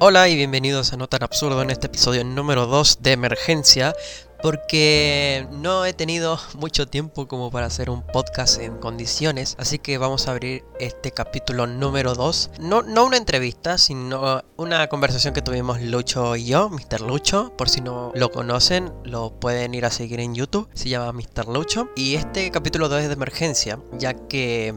[0.00, 3.96] Hola y bienvenidos a No tan absurdo en este episodio número 2 de emergencia
[4.40, 9.98] porque no he tenido mucho tiempo como para hacer un podcast en condiciones, así que
[9.98, 12.52] vamos a abrir este capítulo número 2.
[12.60, 17.00] No, no una entrevista, sino una conversación que tuvimos Lucho y yo, Mr.
[17.00, 21.12] Lucho, por si no lo conocen, lo pueden ir a seguir en YouTube, se llama
[21.12, 21.48] Mr.
[21.48, 21.88] Lucho.
[21.96, 24.76] Y este capítulo 2 es de emergencia, ya que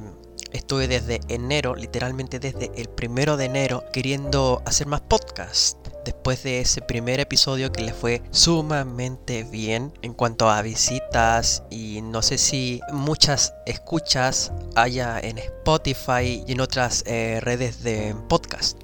[0.52, 5.78] Estuve desde enero, literalmente desde el primero de enero, queriendo hacer más podcast.
[6.04, 12.02] Después de ese primer episodio que le fue sumamente bien en cuanto a visitas y
[12.02, 18.80] no sé si muchas escuchas haya en Spotify y en otras eh, redes de podcast.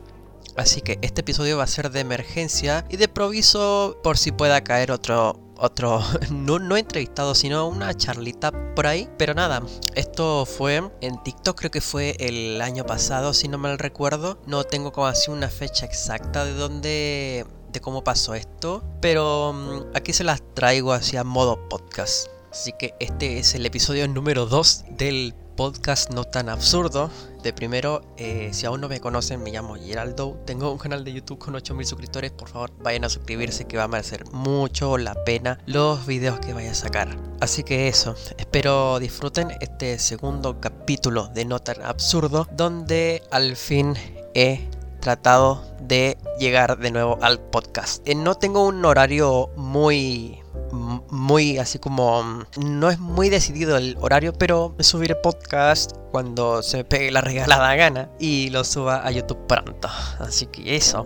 [0.57, 4.63] Así que este episodio va a ser de emergencia y de proviso por si pueda
[4.63, 9.09] caer otro otro, no, no entrevistado, sino una charlita por ahí.
[9.17, 9.61] Pero nada,
[9.95, 14.39] esto fue en TikTok, creo que fue el año pasado, si no mal recuerdo.
[14.45, 18.83] No tengo como así una fecha exacta de dónde, de cómo pasó esto.
[19.01, 22.27] Pero mm, aquí se las traigo hacia modo podcast.
[22.51, 27.09] Así que este es el episodio número 2 del podcast no tan absurdo.
[27.43, 30.39] De primero, eh, si aún no me conocen, me llamo Geraldo.
[30.45, 32.31] Tengo un canal de YouTube con 8000 suscriptores.
[32.31, 36.53] Por favor, vayan a suscribirse que va a merecer mucho la pena los videos que
[36.53, 37.17] vaya a sacar.
[37.41, 43.95] Así que eso, espero disfruten este segundo capítulo de No tan absurdo, donde al fin
[44.35, 48.07] he tratado de llegar de nuevo al podcast.
[48.07, 50.39] Eh, no tengo un horario muy
[50.71, 56.83] muy así como no es muy decidido el horario, pero subiré podcast cuando se me
[56.83, 59.89] pegue la regalada gana y lo suba a YouTube pronto.
[60.19, 61.05] Así que eso,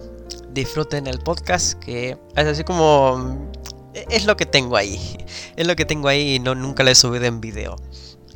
[0.51, 3.49] disfruten el podcast que es así como
[3.93, 4.99] es lo que tengo ahí.
[5.57, 7.75] Es lo que tengo ahí y no nunca lo he subido en video.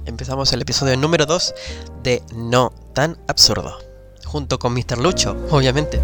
[0.06, 1.56] Empezamos el episodio número 2
[2.04, 3.80] de No tan absurdo,
[4.26, 5.00] junto con Mr.
[5.00, 6.02] Lucho, obviamente.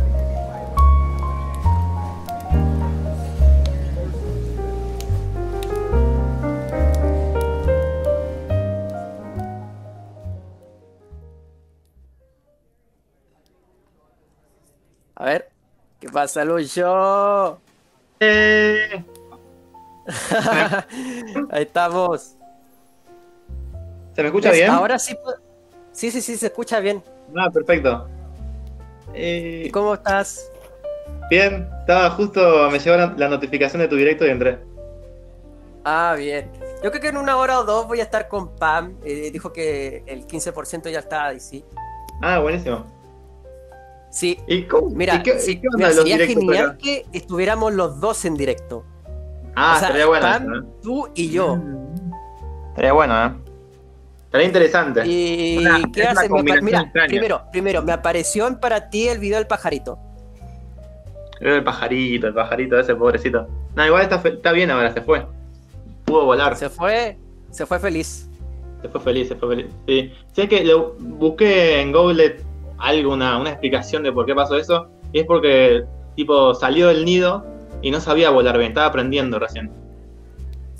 [15.21, 15.49] A ver,
[15.99, 17.59] ¿qué pasa, Lucho?
[18.19, 19.03] Eh.
[21.51, 22.35] Ahí estamos.
[24.15, 24.71] ¿Se me escucha bien?
[24.71, 25.15] Ahora sí.
[25.91, 27.03] Sí, sí, sí, se escucha bien.
[27.37, 28.07] Ah, perfecto.
[29.13, 30.51] Eh, ¿Cómo estás?
[31.29, 34.57] Bien, estaba justo, me llegó la, la notificación de tu directo y entré.
[35.83, 36.51] Ah, bien.
[36.83, 38.97] Yo creo que en una hora o dos voy a estar con Pam.
[39.03, 41.63] Eh, dijo que el 15% ya está, y sí.
[42.23, 43.00] Ah, buenísimo.
[44.11, 44.37] Sí.
[44.45, 44.89] ¿Y cómo?
[44.91, 47.99] Mira, ¿Y qué, sí, y qué onda mira, de los sería genial que estuviéramos los
[47.99, 48.83] dos en directo.
[49.55, 50.25] Ah, O sea, estaría bueno.
[50.27, 50.67] Pam, eso, ¿eh?
[50.83, 51.57] tú y yo.
[52.69, 53.31] Estaría bueno, ¿eh?
[54.25, 55.01] Estaría interesante.
[55.07, 56.29] ¿Y Una- qué haces?
[56.61, 57.07] Mira, extraña.
[57.07, 59.97] primero, primero, me apareció en para ti el video del pajarito.
[61.39, 63.47] El pajarito, el pajarito ese pobrecito.
[63.75, 65.25] No, igual está, está bien ahora, se fue.
[66.05, 66.55] Pudo volar.
[66.55, 67.17] Se fue,
[67.49, 68.27] se fue feliz.
[68.81, 69.67] Se fue feliz, se fue feliz.
[69.87, 72.37] Sí, sí es que lo busqué en Google
[72.81, 74.87] algo, una, explicación de por qué pasó eso.
[75.13, 75.83] Y es porque,
[76.15, 77.45] tipo, salió del nido
[77.81, 79.71] y no sabía volar bien, estaba aprendiendo recién.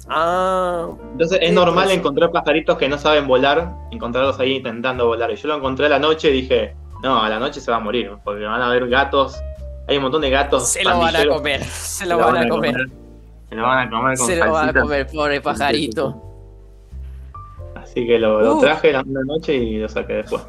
[0.09, 5.31] Ah, Entonces es normal encontrar pajaritos que no saben volar, encontrarlos ahí intentando volar.
[5.31, 7.78] Y yo lo encontré a la noche y dije, no, a la noche se va
[7.78, 9.40] a morir, porque van a haber gatos.
[9.88, 10.69] Hay un montón de gatos.
[10.69, 12.75] se lo van a comer, se lo van a comer,
[13.50, 16.22] Se lo van a comer con se lo van a comer, pobre pajarito.
[17.75, 20.41] Así que lo, traje la noche y lo saqué después.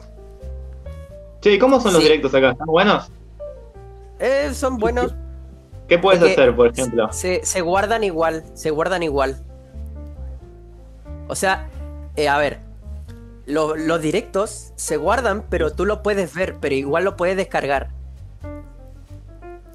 [1.43, 2.09] Che, ¿y cómo son los Sí.
[2.09, 2.53] directos acá?
[2.53, 3.11] ¿Están buenos?
[4.21, 5.13] Eh, son buenos,
[5.89, 7.13] ¿Qué puedes hacer, por ejemplo?
[7.13, 9.43] se, se guardan igual, se guardan igual.
[11.29, 11.69] O sea,
[12.15, 12.61] eh, a ver,
[13.47, 17.89] lo- los directos se guardan, pero tú lo puedes ver, pero igual lo puedes descargar.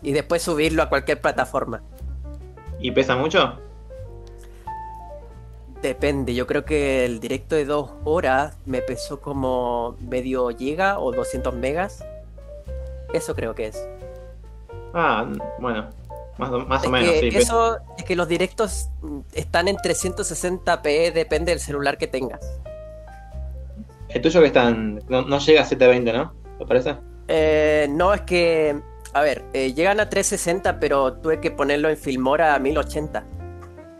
[0.01, 1.81] Y después subirlo a cualquier plataforma.
[2.79, 3.59] ¿Y pesa mucho?
[5.81, 11.11] Depende, yo creo que el directo de dos horas me pesó como medio giga o
[11.11, 12.03] 200 megas.
[13.13, 13.87] Eso creo que es.
[14.93, 15.29] Ah,
[15.59, 15.89] bueno,
[16.37, 17.37] más o, más o Es menos, que sí.
[17.37, 18.89] eso, es que los directos
[19.33, 22.59] están en 360p, depende del celular que tengas.
[24.09, 26.33] El tuyo que están, no, no llega a 720, ¿no?
[26.57, 26.95] ¿Te parece?
[27.27, 28.81] Eh, no, es que,
[29.13, 33.23] a ver, eh, llegan a 360, pero tuve que ponerlo en Filmora a 1080.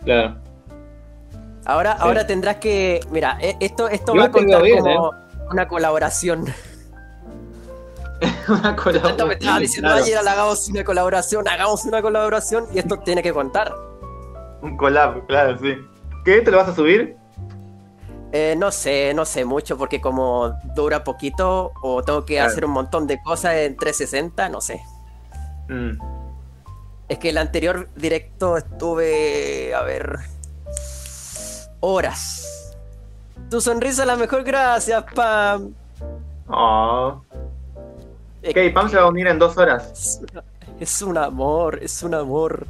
[0.05, 0.37] Claro.
[1.69, 1.99] Ahora, Sí.
[2.01, 5.11] ahora tendrás que, mira, eh, esto, esto va a contar bien, como
[5.51, 6.45] una colaboración.
[8.47, 9.31] Una Tanto me colaboración.
[9.33, 13.73] estaba diciendo Claro, ayer, hagamos una colaboración, hagamos una colaboración y esto tiene que contar.
[14.61, 15.75] Un collab, claro, sí.
[16.25, 16.41] ¿Qué?
[16.41, 17.15] ¿Te lo vas a subir?
[18.31, 22.49] Eh, no sé, no sé mucho porque como dura poquito o tengo que Claro.
[22.49, 24.81] hacer un montón de cosas en 360, no sé.
[25.69, 25.99] Mm.
[27.09, 29.73] Es que el anterior directo estuve.
[29.75, 30.17] A ver.
[31.79, 32.75] Horas.
[33.49, 35.73] Tu sonrisa es la mejor, gracias, Pam.
[36.47, 37.21] Oh.
[38.47, 40.21] Ok, Pam se va a unir en dos horas.
[40.79, 42.65] Es, un amor, es un amor.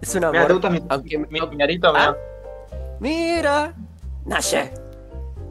[0.00, 0.34] Es un amor.
[0.34, 1.40] Mira, ¿te gusta mi, Aunque mi, mi?
[1.40, 1.48] ¿Ah?
[1.56, 2.16] Mira.
[3.00, 3.74] Mira.
[4.24, 4.72] Nashe.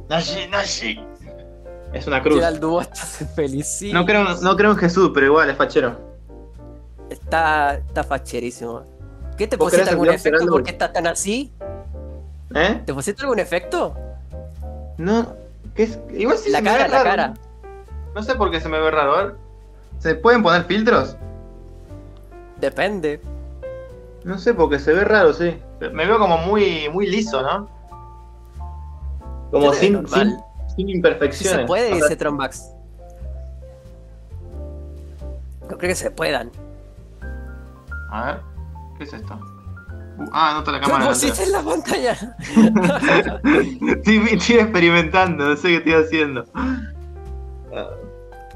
[0.10, 1.00] Nashi, Nashi.
[1.94, 2.44] Es una cruz.
[2.44, 3.82] El dúo, está feliz.
[3.94, 5.98] No creo, no creo en Jesús, pero igual es fachero.
[7.10, 8.84] Está, está facherísimo.
[9.38, 11.52] ¿Qué te ¿Vos pusiste algún efecto porque estás tan así?
[12.54, 12.82] ¿Eh?
[12.86, 13.96] ¿Te pusiste algún efecto?
[14.98, 15.34] No.
[15.76, 16.00] ¿qué es?
[16.14, 17.10] Igual sí La se me cara, ve la raro.
[17.10, 17.34] cara.
[18.14, 19.16] No sé por qué se me ve raro.
[19.16, 19.36] A ver.
[20.00, 21.18] ¿Se pueden poner filtros?
[22.62, 23.20] Depende.
[24.24, 25.60] No sé, porque se ve raro, sí.
[25.92, 27.68] Me veo como muy, muy liso, ¿no?
[29.52, 30.30] Como sin, sin,
[30.76, 31.62] sin Si imperfecciones.
[31.62, 32.72] se puede, dice Trombax.
[35.70, 36.52] No creo que se puedan.
[38.12, 38.38] A ver,
[38.98, 39.40] ¿qué es esto?
[40.18, 41.10] Uh, ah, no está la ¿Qué cámara.
[41.10, 42.14] pusiste en la pantalla?
[43.90, 46.46] estoy, estoy experimentando, no sé qué estoy haciendo.
[46.54, 47.90] Ah,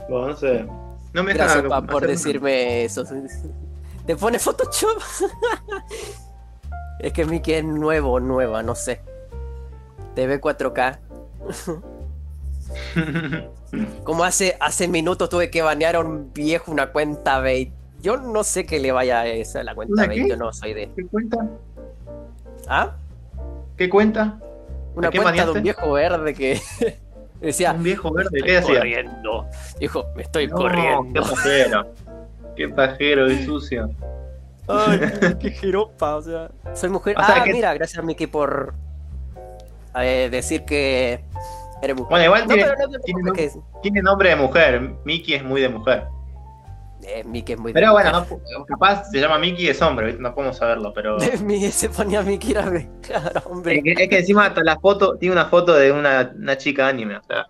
[0.09, 0.65] Bueno, no sé.
[1.13, 3.03] No me Gracias, pa, por decirme eso.
[4.05, 5.01] ¿Te pone Photoshop?
[6.99, 9.01] es que Mickey es nuevo, nueva, no sé.
[10.15, 10.99] TV 4K.
[14.03, 17.73] Como hace, hace minutos tuve que banear a un viejo una cuenta bait.
[18.01, 20.29] Yo no sé qué le vaya a esa la cuenta ¿Una bait, qué?
[20.29, 20.89] yo no soy de.
[20.95, 21.37] ¿Qué cuenta?
[22.67, 22.95] ¿Ah?
[23.77, 24.39] ¿Qué cuenta?
[24.95, 26.61] Una ¿A quién cuenta de un viejo verde que
[27.41, 27.71] decía.
[27.73, 28.75] Un viejo verde, "Estoy ¿qué decía?
[28.77, 29.45] corriendo.
[29.79, 31.13] Dijo, me estoy No, corriendo.
[31.13, 31.87] Qué pajero.
[32.55, 33.89] Qué pajero y sucio.
[34.67, 34.99] Ay,
[35.39, 36.51] qué jeropa, o sea.
[36.73, 37.15] Soy mujer.
[37.17, 38.73] O sea, ah, que- mira, gracias Mickey por
[39.95, 41.23] eh, decir que
[41.81, 42.09] eres mujer.
[42.09, 44.91] Bueno, igual no, tiene, no tiene, tiene nombre de mujer.
[45.05, 46.03] Mickey es muy de mujer.
[47.15, 50.33] Eh, Mickey es muy Pero bueno, no, capaz se llama Mickey y es hombre, no
[50.33, 51.17] podemos saberlo, pero.
[51.43, 52.63] Mickey se ponía Mickey era
[53.01, 53.77] claro, hombre.
[53.77, 56.87] Es que, es que encima hasta la foto, tiene una foto de una, una chica
[56.87, 57.47] anime, o sea.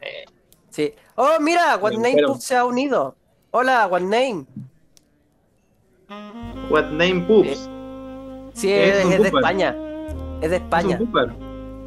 [0.00, 0.24] eh,
[0.70, 0.92] Sí.
[1.14, 3.16] Oh, mira, What Me Name se ha unido.
[3.50, 4.44] Hola, What Name.
[6.70, 7.68] what name poops?
[8.52, 9.28] Sí, Es es, un es de.
[9.28, 9.74] España.
[10.42, 10.94] Es de España.
[10.96, 11.32] ¿Es un pooper?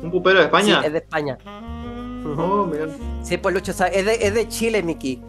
[0.02, 0.80] ¿Un pupero de España?
[0.82, 1.38] Sí, es de España.
[2.26, 2.42] Ujú.
[2.42, 2.88] Oh, mirá.
[3.22, 5.22] Sí, pues Lucho, es de, es de Chile, Mickey.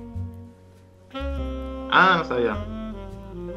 [1.90, 2.56] Ah, no sabía.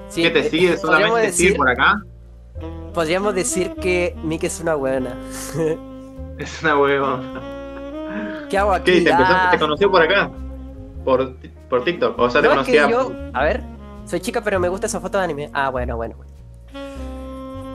[0.10, 0.78] Sí, ¿Qué te eh, sigue?
[0.78, 2.02] ¿Solamente te sigue decir, por acá?
[2.94, 5.16] podríamos decir que Mickey es una buena.
[6.38, 8.48] Es una huevona.
[8.50, 8.92] ¿Qué hago aquí?
[8.92, 9.02] ¿Qué?
[9.02, 10.32] ¿Te, empezó- Ah, te conoció por acá?
[11.06, 11.36] Por,
[11.70, 12.18] por TikTok.
[12.18, 12.90] O sea, te no, es que conocía.
[12.90, 13.62] yo, a ver,
[14.06, 15.50] soy chica, pero me gusta esa foto de anime.
[15.54, 16.16] Ah, bueno, bueno.
[16.18, 16.32] bueno.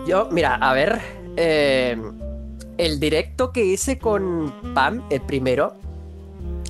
[0.08, 1.00] Yo, mira, a ver,
[1.37, 1.96] eh,
[2.78, 5.75] el directo que hice con Pam, el primero,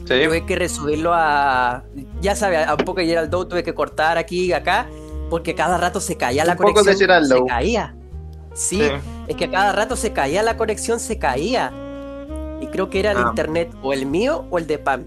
[0.08, 0.24] Sí.
[0.24, 1.84] tuve que resubirlo a,
[2.20, 4.86] ya sabes, a un poco de Geraldo tuve que cortar aquí y acá,
[5.30, 7.36] porque cada rato se caía la Un poco de conexión, Geraldo.
[7.36, 7.94] se caía.
[8.54, 8.90] Sí, Sí.
[9.28, 11.72] es que a cada rato se caía la conexión, se caía.
[12.60, 13.26] Y creo que era el Ah.
[13.28, 15.04] internet o el mío o el de Pam.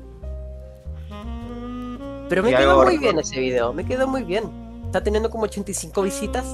[2.30, 4.44] Pero me Y quedó muy bien ese video, me quedó muy bien.
[4.86, 6.46] Está teniendo como 85 visitas.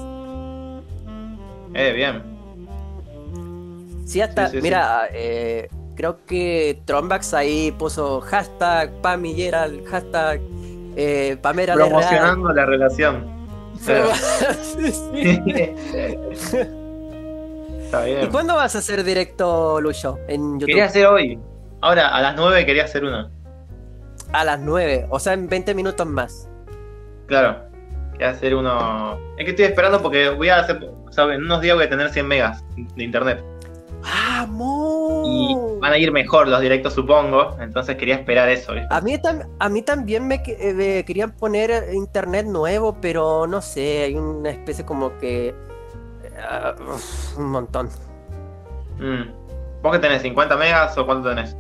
[1.73, 2.23] Eh, bien.
[4.05, 4.63] Sí, hasta, Sí, sí, sí.
[4.63, 10.39] mira, eh, creo que Trombax ahí puso hashtag Pam y Gerald, hashtag
[10.95, 11.77] eh, real.
[11.77, 13.35] Promocionando la relación.
[13.83, 13.91] Sí.
[17.83, 18.31] Está ¿Y bien.
[18.31, 20.65] cuándo vas a hacer directo, Lucho, en YouTube?
[20.65, 21.39] Quería hacer hoy.
[21.81, 23.29] Ahora, a las 9 quería hacer una.
[24.33, 26.49] A las 9, o sea, en 20 minutos más.
[27.27, 27.61] Claro.
[28.13, 29.19] Quería hacer uno.
[29.37, 30.83] Es que estoy esperando porque voy a hacer.
[30.83, 33.43] O sea, en unos días voy a tener 100 megas de internet.
[34.01, 34.76] ¡Vamos!
[35.87, 37.55] Van a ir mejor los directos, supongo.
[37.61, 38.73] Entonces quería esperar eso.
[38.73, 38.87] ¿viste?
[38.93, 39.17] A mí,
[39.57, 44.15] a mí también me, eh, me querían poner eh, internet nuevo, pero no sé, hay
[44.15, 45.55] una especie como que...
[46.93, 47.87] uf, un montón.
[48.99, 49.31] Mm.
[49.81, 50.21] ¿Vos que tenés?
[50.23, 51.55] ¿50 megas o cuánto tenés?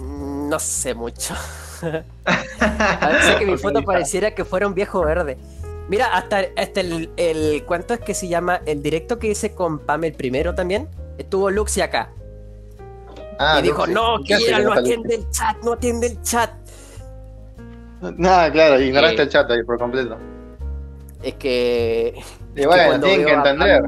[0.00, 1.32] Mm, No sé mucho.
[2.26, 5.38] A que mi foto pareciera que fuera un viejo verde.
[5.88, 8.60] Mira, hasta, hasta el, el- ¿Cuánto es que se llama?
[8.66, 10.88] El directo que hice con Pam el primero también.
[11.16, 12.10] Estuvo Luxi acá.
[13.38, 16.50] Ah, y dijo, no, ¿Qué hace Kira, no atiende el chat, no atiende el chat.
[18.16, 19.24] Nada, claro, ignoraste Eh.
[19.24, 20.16] el chat ahí por completo.
[21.22, 22.14] Es que...
[22.54, 23.82] Y que bueno, tienen que veo a entender.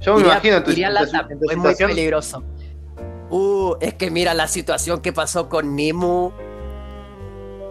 [0.00, 2.42] Yo me Iría- imagino tu, tu- tu es muy peligroso.
[3.30, 6.30] Uh, es que mira la situación que pasó con Nimu.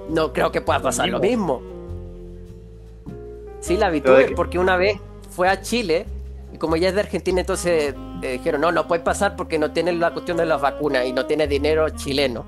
[0.10, 1.62] No creo que pueda pasar lo mismo.
[3.60, 6.06] Sí, la que- porque una vez fue a Chile
[6.56, 9.72] y como ella es de Argentina, entonces eh, dijeron, no, no puede pasar porque no
[9.72, 12.46] tiene la cuestión de las vacunas y no tiene dinero chileno.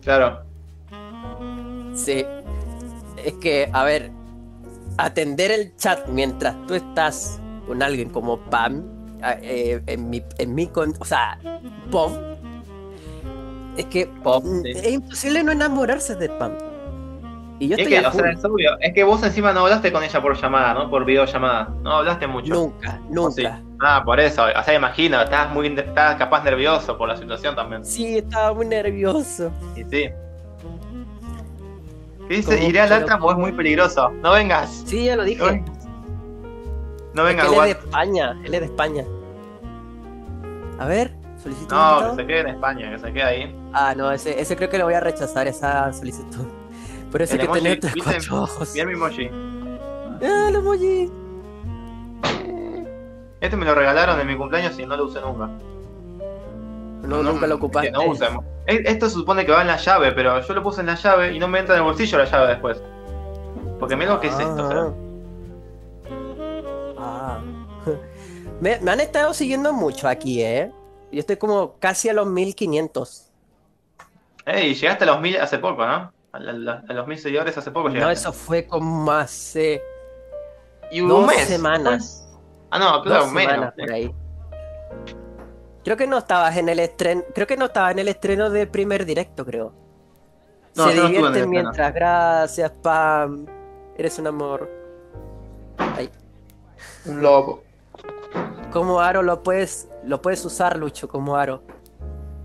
[0.00, 0.42] Claro.
[1.94, 2.24] Sí.
[3.22, 4.10] Es que, a ver,
[4.96, 8.84] atender el chat mientras tú estás con alguien como Pam,
[9.42, 11.38] eh, en mi, en mi con, o sea,
[11.90, 12.14] Pom,
[13.76, 14.70] es que Pom, sí.
[14.70, 16.52] es imposible no enamorarse de Pam.
[17.62, 18.30] Y yo Es estoy que, a o sea, full.
[18.30, 18.70] es obvio.
[18.80, 20.90] Es que vos encima no hablaste con ella por llamada, ¿no?
[20.90, 21.68] Por videollamada.
[21.82, 22.52] No hablaste mucho.
[22.52, 23.30] nunca, ¿O nunca.
[23.32, 23.46] sí?
[23.80, 24.42] Ah, por eso.
[24.58, 27.84] O sea, imagino, estabas muy, estabas capaz nervioso por la situación también.
[27.84, 29.52] Sí, estaba muy nervioso.
[29.76, 30.10] Y sí.
[32.28, 32.64] ¿Qué dice?
[32.64, 34.10] Iré al Altram o es muy peligroso.
[34.22, 34.82] No vengas.
[34.84, 35.40] Sí, ya lo dije.
[35.40, 35.70] No vengas.
[37.14, 37.70] No Es vengas, que él es de.
[37.86, 39.04] España, él es de España.
[40.80, 43.56] A ver, solicito No, que se quede en España, que se quede ahí.
[43.72, 46.44] Ah, no, ese, ese creo que lo voy a rechazar, esa solicitud.
[47.12, 48.10] Por eso El que emoji, tres ¿viste?
[48.10, 48.74] cuatro ojos.
[48.74, 49.30] Mi emoji.
[50.22, 51.12] Ah, el emoji.
[53.40, 55.50] Este me lo regalaron en mi cumpleaños y no lo usé nunca.
[57.02, 57.90] No, nunca lo ocupaste.
[57.90, 58.02] No
[58.66, 61.34] Esto se supone que va en la llave, pero yo lo puse en la llave
[61.34, 62.80] y no me entra en el bolsillo la llave después.
[63.78, 64.92] Porque mira lo que es esto, sea.
[66.98, 67.40] Ah.
[68.60, 70.70] Me, me han estado siguiendo mucho aquí, ¿eh?
[71.10, 73.28] Yo estoy como casi a los 1500.
[74.46, 76.12] Ey, llegaste a los mil hace poco, ¿no?
[76.32, 79.82] A, la- la- a los mil seguidores hace poco No, eso fue como hace
[80.90, 81.46] y un dos mes.
[81.46, 82.26] semanas.
[82.70, 83.52] Ah, no, claro, dos menos.
[83.52, 84.14] semanas por ahí.
[85.84, 87.22] Creo que no estabas en el estreno.
[87.34, 89.74] Creo que no estaba en el estreno de primer directo, creo.
[90.74, 91.92] No, Se no divierten mientras.
[91.92, 93.46] Gracias, Pam.
[93.98, 94.70] Eres un amor.
[95.76, 96.08] Ay.
[97.04, 97.62] Un lobo.
[98.72, 101.62] Como aro lo puedes, lo puedes usar, Lucho, como aro.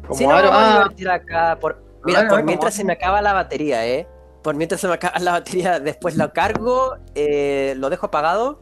[0.06, 0.52] Como Si no, aro.
[0.52, 1.58] a Ah, acá.
[1.60, 1.82] Por...
[2.04, 4.08] Mira, ver, por mientras se me acaba la batería, ¿eh?
[4.44, 8.62] Por mientras se me acaba la batería, después lo cargo, eh, lo dejo apagado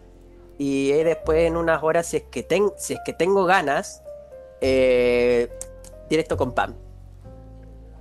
[0.58, 4.02] y después en unas horas, si es que, ten- si es que tengo ganas,
[4.62, 5.50] eh,
[6.10, 6.74] directo con Pam.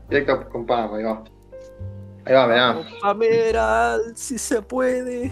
[0.08, 1.24] directo con Pam, ahí va.
[2.26, 2.78] Ahí va, mirá.
[3.02, 5.30] Pamera, si se puede.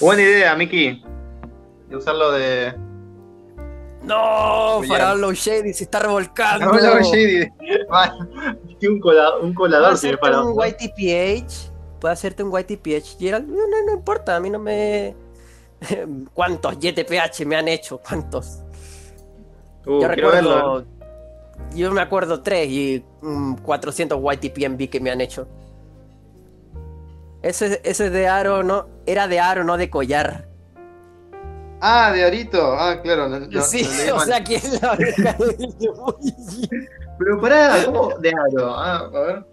[0.00, 1.04] Buena idea, Miki.
[1.88, 2.72] De usarlo de.
[4.02, 4.80] No,
[5.16, 6.72] Low Shady se está revolcando.
[7.02, 7.48] Shady.
[8.88, 10.42] Un, cola- un ¿Puedo colador tiene hacerte para.
[10.42, 11.70] un YTPH?
[12.00, 13.48] ¿Puedo hacerte un YTPH, Gerald?
[13.48, 15.14] No, no, no importa, a mí no me...
[16.34, 17.98] ¿Cuántos YTPH me han hecho?
[17.98, 18.58] ¿Cuántos?
[19.86, 20.84] Uh, yo recuerdo...
[21.74, 25.46] Yo me acuerdo tres y mm, 400 YTPMB que me han hecho.
[27.42, 28.86] Ese, ese de aro, no...
[29.06, 30.48] Era de aro, no de collar.
[31.80, 32.74] Ah, de Arito.
[32.78, 33.28] Ah, claro.
[33.28, 33.84] no- no- sí,
[34.14, 35.36] o sea, que es la oreja
[35.80, 36.68] emoji.
[37.18, 38.74] Pero pará, ¿cómo de aro?
[38.74, 39.44] Ah, a ver.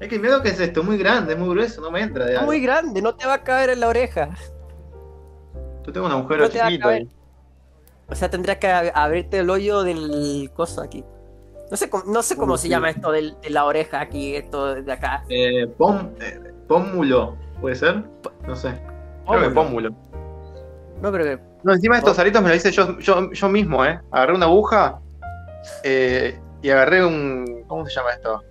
[0.00, 2.46] Es que miedo que es esto, muy grande, muy grueso, no me entra de aro.
[2.46, 4.30] muy grande, no te va a caber en la oreja.
[5.84, 7.08] Yo tengo un agujero No chiquito ahí.
[8.10, 11.04] O sea, tendrías que ab- abrirte el hoyo del coso aquí.
[11.70, 14.92] No sé cómo, no sé cómo se llama esto de la oreja aquí, esto de
[14.92, 15.24] acá.
[15.28, 18.02] Eh, pom, eh, pómulo, ¿puede ser?
[18.46, 18.80] No sé.
[19.26, 19.90] Creo que pómulo.
[21.02, 21.42] No creo que.
[21.64, 24.00] No, encima de estos aritos me lo hice yo, yo, yo mismo, ¿eh?
[24.10, 25.00] Agarré una aguja
[25.84, 27.64] eh, y agarré un.
[27.66, 28.42] ¿Cómo se llama esto?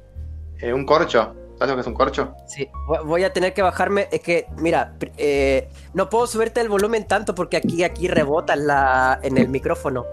[0.59, 1.35] Eh, un corcho.
[1.57, 2.35] ¿Sabes lo que es un corcho?
[2.45, 4.07] Sí, vo- voy a tener que bajarme.
[4.11, 8.67] Es que, mira, eh, no puedo subirte el volumen tanto porque aquí, aquí rebota en,
[8.67, 10.05] la, en el micrófono.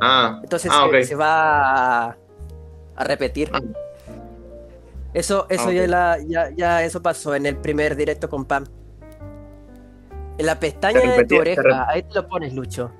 [0.00, 2.16] Ah, Entonces Ah, se, va a,
[2.96, 3.50] a repetir.
[3.52, 3.60] Ah.
[5.12, 8.64] Eso, eso Ah, ya, la- ya, ya eso pasó en el primer directo con Pam.
[10.38, 12.90] En la pestaña de tu oreja, ahí te lo pones, Lucho.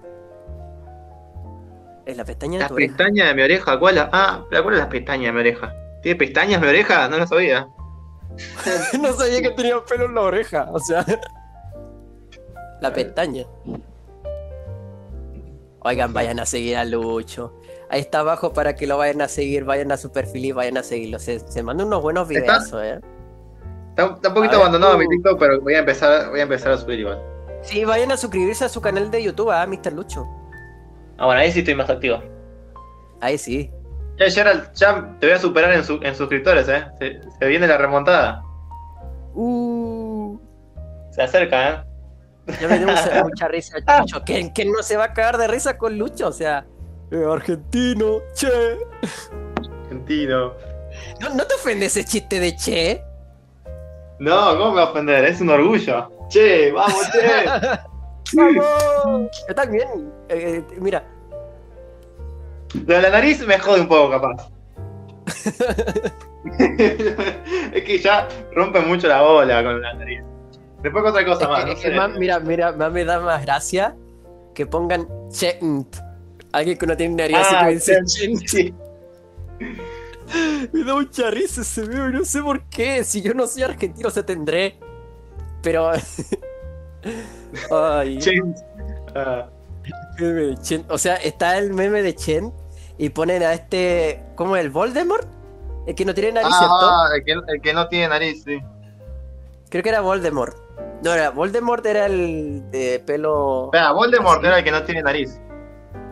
[2.09, 2.97] En la pestaña de la tu oreja.
[2.97, 3.79] pestaña de mi oreja.
[3.79, 3.99] ¿Cuál?
[3.99, 4.05] es?
[4.13, 5.75] Ah, pero ¿cuál es la pestaña de mi oreja?
[6.03, 7.07] ¿Tiene pestañas mi oreja?
[7.09, 7.69] No lo sabía.
[9.01, 11.05] no sabía que tenía pelo en la oreja, o sea.
[12.81, 13.45] La pestaña.
[15.81, 17.53] Oigan, vayan a seguir a Lucho.
[17.91, 20.79] Ahí está abajo para que lo vayan a seguir, vayan a su perfil y vayan
[20.79, 21.19] a seguirlo.
[21.19, 22.59] Se, se mandan unos buenos ¿Está?
[22.61, 23.01] videos, eh.
[23.91, 24.99] Está, está un poquito ver, abandonado tú.
[25.01, 27.21] mi TikTok, pero voy a empezar, voy a empezar a subir igual.
[27.63, 29.93] Sí, vayan a suscribirse a su canal de YouTube, ah, Mr.
[29.93, 30.27] Lucho.
[31.19, 32.23] Ah, bueno, ahí sí estoy más activo.
[33.21, 33.71] Ahí sí.
[34.19, 36.85] Ya, Gerald, ya te voy a superar en, su- en suscriptores, ¿eh?
[36.99, 38.43] Se, se viene la remontada.
[39.35, 40.39] Uh,
[41.11, 41.85] Se acerca, ¿eh?
[42.61, 44.23] ya me dio mucha, mucha risa, Lucho.
[44.25, 46.29] ¿Quién, quién no se va a cagar de risa con Lucho?
[46.29, 46.65] O sea,
[47.11, 48.49] eh, argentino, che.
[49.85, 50.53] Argentino.
[51.21, 53.03] ¿No, ¿No te ofende ese chiste de che?
[54.19, 55.25] No, ¿cómo me va a ofender?
[55.27, 56.11] Es un orgullo.
[56.29, 57.79] Che, vamos, che.
[58.35, 59.31] ¡Vamos!
[59.49, 59.89] Yo también.
[60.29, 61.05] eh, eh, mira,
[62.75, 64.49] Lo de la nariz me jode un poco, capaz.
[66.59, 70.21] es que ya rompe mucho la bola con la nariz.
[70.83, 71.61] Después otra cosa es más.
[71.61, 71.95] que- no es que sé.
[71.97, 73.95] más- mira, mira, más me da más gracia
[74.55, 75.97] que pongan chent.
[76.53, 78.47] Alguien que no tiene nariz así Ah, que me dice sí, chent.
[78.49, 78.75] sí.
[80.73, 83.03] Me da mucha risa ese video y no sé por qué.
[83.03, 84.79] Si yo no soy argentino, se tendré.
[85.63, 85.91] Pero.
[87.71, 88.19] Ay.
[88.19, 88.55] Chen.
[89.15, 89.47] Ah,
[90.63, 90.85] Chen.
[90.89, 92.53] O sea, está el meme de Chen
[92.99, 94.23] y ponen a este.
[94.35, 95.27] ¿Cómo es el Voldemort?
[95.87, 96.75] El que no tiene nariz, ¿cierto?
[96.81, 98.61] Ah, el que, el que no tiene nariz, sí.
[99.71, 100.57] Creo que era Voldemort.
[101.03, 103.67] No, era Voldemort era el de pelo.
[103.67, 104.47] Espera, Voldemort Así.
[104.49, 105.41] era el que no tiene nariz.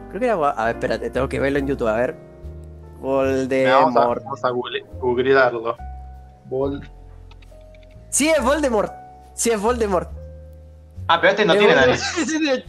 [0.08, 0.34] Creo que era.
[0.50, 1.88] A ver, espérate, tengo que verlo en YouTube.
[1.88, 2.16] A ver.
[3.02, 4.22] Mira, Vamos a, Voldemort.
[4.24, 5.76] vamos a google- googlearlo.
[6.48, 6.88] Vol-
[8.08, 8.92] Sí, es Voldemort.
[9.34, 10.08] Sí, es Voldemort.
[11.08, 12.02] Ah, pero este no tiene nariz.
[12.16, 12.64] De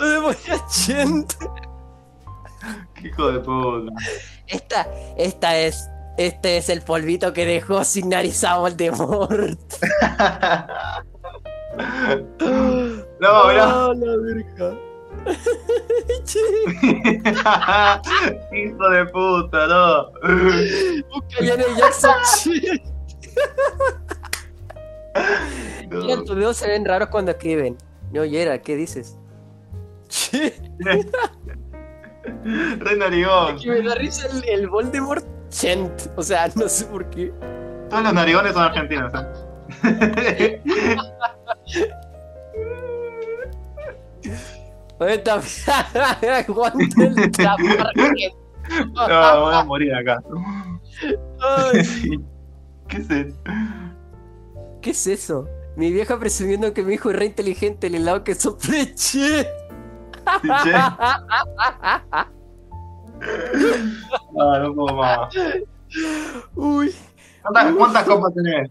[0.00, 1.26] era Chen.
[2.94, 3.92] Qué hijo de puta.
[4.46, 4.86] Esta,
[5.16, 5.88] esta es.
[6.18, 9.58] Este es el polvito que dejó sin nariz a Voldemort.
[13.18, 13.86] No, mirá.
[13.86, 14.76] Oh, la verga.
[16.24, 16.40] Che,
[18.52, 20.10] Hijo de puta, no.
[21.40, 22.10] Janet Jackson.
[26.24, 27.76] Tus dedos se ven raros cuando escriben.
[28.12, 29.18] No, Yera, ¿qué dices?
[32.78, 33.58] Re narigón.
[33.58, 36.08] que me da risa el, el Voldemort Chent.
[36.16, 37.32] O sea, no sé por qué.
[37.88, 39.12] Todos los narigones son argentinos.
[39.84, 40.62] ¿eh?
[46.48, 48.32] Aguante el.
[48.94, 50.22] No, voy a morir acá.
[51.40, 52.18] Ay.
[52.92, 53.34] ¿Qué es eso?
[54.82, 55.48] ¿Qué es eso?
[55.76, 59.48] Mi vieja presumiendo que mi hijo es re inteligente, el helado que che.
[64.32, 65.34] No, no puedo más.
[66.54, 66.94] Uy.
[67.40, 68.70] ¿Cuántas, cuántas copas tenés?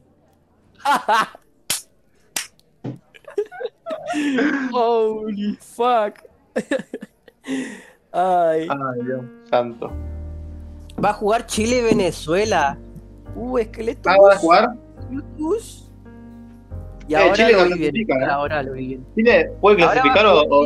[4.71, 6.19] Holy fuck.
[8.11, 8.67] Ay.
[8.69, 9.91] Ay, Dios santo.
[11.03, 12.77] Va a jugar Chile-Venezuela.
[13.35, 14.09] Uh, esqueleto.
[14.09, 14.69] ¿Ah, vas a jugar?
[17.07, 17.79] Y Eh, ahora Chile lo vi bien.
[17.91, 18.25] clasifica, ¿eh?
[18.31, 19.05] Ahora lo vi bien.
[19.15, 20.65] ¿Chile puede Ahora clasificar va a o,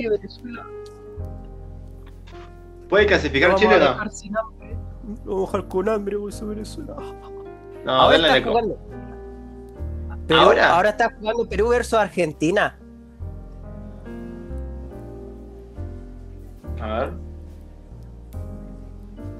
[2.89, 3.85] puede clasificar Lo Chile o no?
[3.85, 4.75] dejar sin hambre.
[5.25, 6.95] Lo vamos a dejar con hambre, vos a Venezuela.
[7.85, 8.49] No, ahora está eco.
[8.49, 8.77] jugando.
[10.27, 10.75] Perú- ¿Ahora?
[10.75, 12.77] ahora está jugando Perú versus Argentina.
[16.81, 17.13] A ver.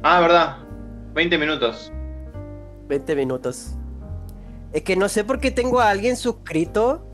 [0.04, 0.58] Ah, verdad.
[1.14, 1.92] 20 minutos.
[2.88, 3.72] 20 minutos.
[4.74, 7.06] Es que no sé por qué tengo a alguien suscrito.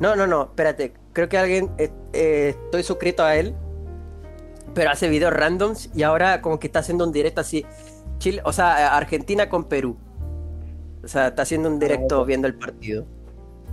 [0.00, 0.94] No, no, no, espérate.
[1.12, 1.70] Creo que alguien.
[1.78, 3.54] eh, eh, estoy suscrito a él.
[4.74, 7.66] Pero hace videos randoms y ahora como que está haciendo un directo así.
[8.18, 9.96] Chile, o sea, Argentina con Perú.
[11.02, 13.06] O sea, está haciendo un directo viendo el partido.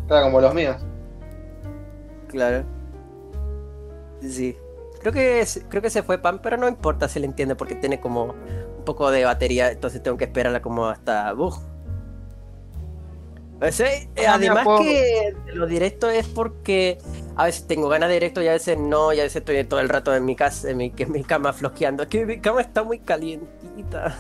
[0.01, 0.77] Está como los míos.
[2.27, 2.63] Claro.
[4.21, 4.57] Sí.
[5.01, 7.99] Creo que, creo que se fue Pan, pero no importa, se le entiende porque tiene
[7.99, 8.33] como
[8.86, 11.34] poco de batería, entonces tengo que esperarla como hasta...
[13.71, 16.98] Sea, eh, Ah, además puedo- que lo directo es porque
[17.36, 19.80] a veces tengo ganas de directo y a veces no, y a veces estoy todo
[19.80, 22.04] el rato en mi casa, en mi, que en mi cama flojeando.
[22.04, 24.17] Es que mi cama está muy calientita.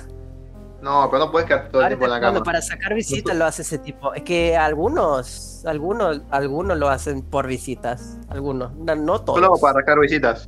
[0.81, 2.43] No, pero no puedes quedar todo el tiempo en la cama.
[2.43, 4.13] para sacar visitas lo hace ese tipo.
[4.13, 8.17] Es que algunos, algunos, algunos lo hacen por visitas.
[8.29, 9.39] Algunos, no, no todos.
[9.39, 10.47] Solo para rascar visitas.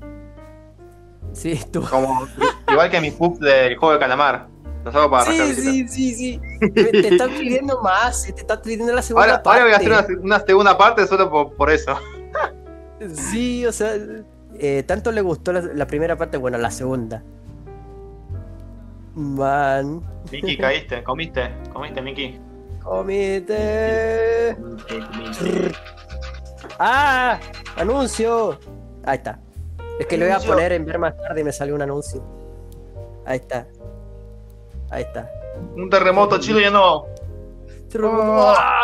[1.33, 1.81] Sí, tú.
[1.89, 2.27] Como,
[2.69, 4.47] igual que mis pups del juego de calamar.
[4.83, 6.41] Los hago para Sí, sí, sí, sí.
[6.73, 9.59] Te están pidiendo más, te están pidiendo la segunda Ahora, parte.
[9.59, 11.95] ahora voy a hacer una, una segunda parte solo por, por eso.
[13.13, 13.93] Sí, o sea,
[14.57, 17.21] eh, tanto le gustó la, la primera parte, bueno, la segunda.
[19.13, 22.39] Man, Miki, caíste, comiste, comiste, Miki.
[22.83, 24.55] comite.
[26.79, 27.39] ¡Ah!
[27.75, 28.59] ¡Anuncio!
[29.03, 29.39] Ahí está.
[29.99, 32.23] Es que lo voy a poner en ver más tarde y me salió un anuncio.
[33.25, 33.67] Ahí está.
[34.89, 35.29] Ahí está.
[35.75, 37.05] Un terremoto chileno.
[38.03, 38.83] ¡Ah!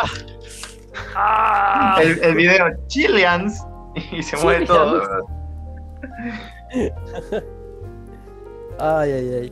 [1.14, 1.98] ¡Ah!
[2.02, 3.64] El, el video Chileans.
[4.10, 5.02] Y se mueve todo.
[8.78, 9.50] Ay, ay, ay.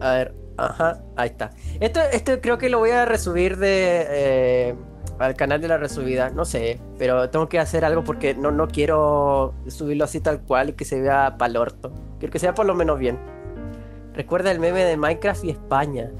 [0.00, 1.50] A ver, ajá, ahí está.
[1.80, 4.74] Esto, esto creo que lo voy a resubir de eh,
[5.18, 8.68] al canal de la resubida, no sé, pero tengo que hacer algo porque no, no
[8.68, 11.92] quiero subirlo así tal cual y que se vea pa'l orto.
[12.18, 13.18] Quiero que sea por lo menos bien.
[14.14, 16.10] Recuerda el meme de Minecraft y España.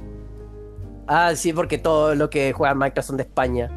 [1.07, 3.70] Ah, sí, porque todo lo que juega Minecraft son de España.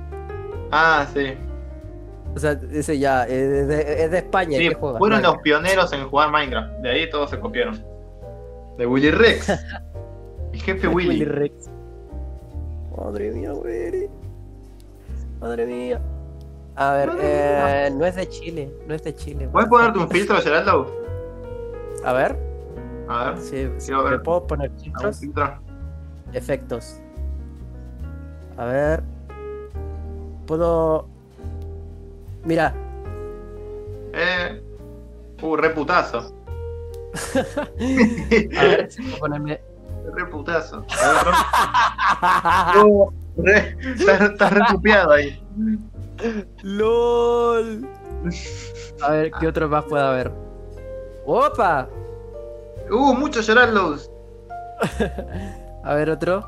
[0.72, 1.34] Ah, sí.
[2.36, 4.58] O sea, ese ya es de, es de España.
[4.58, 6.72] Sí, que juega fueron los pioneros en jugar Minecraft.
[6.82, 7.84] De ahí todos se copiaron.
[8.78, 9.50] De Willy Rex.
[10.54, 11.26] El jefe Willy Willy.
[11.26, 11.70] Rex.
[12.96, 14.10] Madre mía, Willy.
[15.40, 16.02] Madre mía.
[16.76, 19.48] A ver, eh, no es de Chile, no es de Chile.
[19.52, 20.94] ¿Puedes ponerte un filtro, Geraldo?
[22.06, 22.38] A ver,
[23.08, 23.38] A ver.
[23.40, 24.14] si Quiero ver.
[24.14, 25.60] le puedo poner ¿algún filtros, filtro?
[26.34, 27.00] efectos.
[28.58, 29.04] A ver.
[30.46, 31.08] Puedo.
[32.46, 32.74] Mira.
[34.14, 34.62] Eh.
[35.42, 36.34] Uh, reputazo.
[38.58, 39.60] A ver, si puedo ponerme.
[40.14, 40.86] Reputazo.
[42.22, 42.84] A ver,
[43.96, 45.44] estás, estás re tupeado ahí.
[46.64, 47.88] LOL.
[49.02, 50.32] A ver, ¿qué otro más puede haber?
[51.26, 51.88] ¡Opa!
[52.90, 54.10] Uh, mucho Gerardos.
[55.84, 56.44] A ver, otro.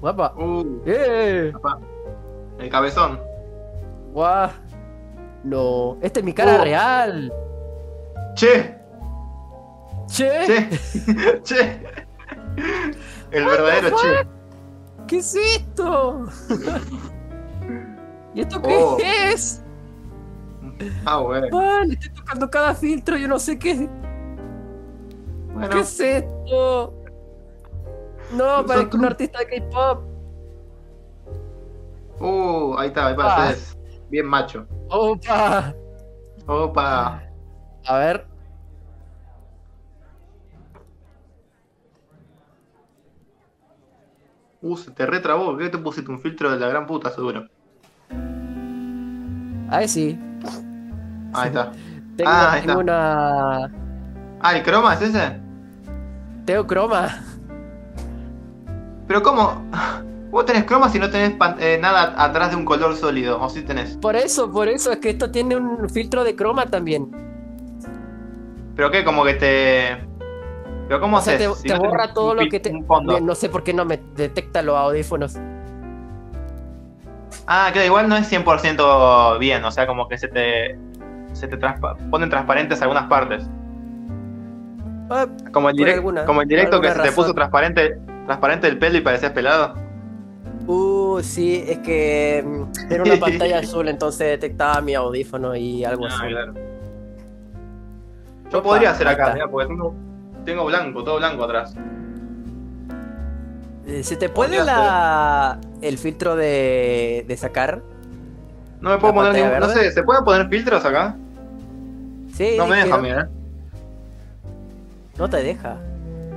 [0.00, 0.32] ¡Guapa!
[0.36, 1.52] Uh, ¡Eh!
[2.58, 3.20] el cabezón.
[4.12, 4.50] ¡Guau!
[5.44, 6.64] No, esta es mi cara Oh.
[6.64, 7.32] real.
[8.34, 8.76] Che,
[10.08, 11.80] Che, che, che.
[13.30, 14.26] El verdadero che.
[15.10, 16.24] ¿Qué es esto?
[18.34, 18.96] ¿Y esto qué Oh.
[19.32, 19.60] es?
[21.04, 21.48] Ah, bueno.
[21.50, 23.88] Man, estoy tocando cada filtro, yo no sé qué.
[25.52, 26.94] Bueno, ¿Qué es esto?
[28.32, 30.04] No, Son parezco un artista de K-pop.
[32.20, 33.36] uh, ahí está, ahí Ah.
[33.36, 33.76] pareces
[34.10, 34.64] bien macho.
[34.90, 35.74] Opa.
[36.46, 37.22] Opa.
[37.86, 38.26] A ver.
[44.62, 45.56] Uh, se te retrabó.
[45.56, 47.46] ¿Qué te pusiste un filtro de la gran puta, seguro?
[49.70, 50.18] Ahí sí.
[51.32, 51.72] Ahí está.
[52.16, 52.82] Tengo, Ah, ahí tengo está.
[52.82, 53.64] una.
[54.40, 55.40] Ah, ¿el croma es ese?
[56.44, 57.08] Tengo croma.
[59.06, 59.62] Pero ¿cómo?
[60.30, 63.62] Vos tenés croma si no tenés eh, nada atrás de un color sólido, o si
[63.62, 63.96] tenés.
[63.96, 67.10] Por eso, por eso, es que esto tiene un filtro de croma también.
[68.76, 69.02] ¿Pero qué?
[69.04, 70.09] Como que te...
[70.90, 71.48] ¿Pero cómo O sea, haces?
[71.48, 72.72] te, Si te no borra todo lo que te.
[73.22, 75.36] No sé por qué no me detecta los audífonos.
[77.46, 80.76] Ah, claro, igual no es 100% bien, o sea, como que se te...
[81.32, 83.48] Se te transpa- ponen transparentes algunas partes.
[85.10, 88.66] Ah, Como el, Por direct- alguna- como el directo que se te puso transparente, transparente
[88.66, 89.74] el pelo y parecías pelado.
[90.66, 96.06] Uh, sí, es que mm, era una pantalla azul, entonces detectaba mi audífono y algo
[96.06, 96.26] Ah, así.
[96.30, 96.52] claro.
[98.50, 99.94] Yo Opa, podría hacer acá, mirá, porque tengo,
[100.44, 101.74] tengo blanco, todo blanco atrás.
[103.86, 105.58] Eh, ¿Se te puede la...
[105.82, 107.82] el filtro de, de sacar?
[108.80, 109.60] No me puedo ¿La poner ningún...
[109.60, 111.16] No sé, ¿se pueden poner filtros acá?
[112.34, 113.28] Sí, No me deja, quiero- mira.
[115.18, 115.76] No te deja.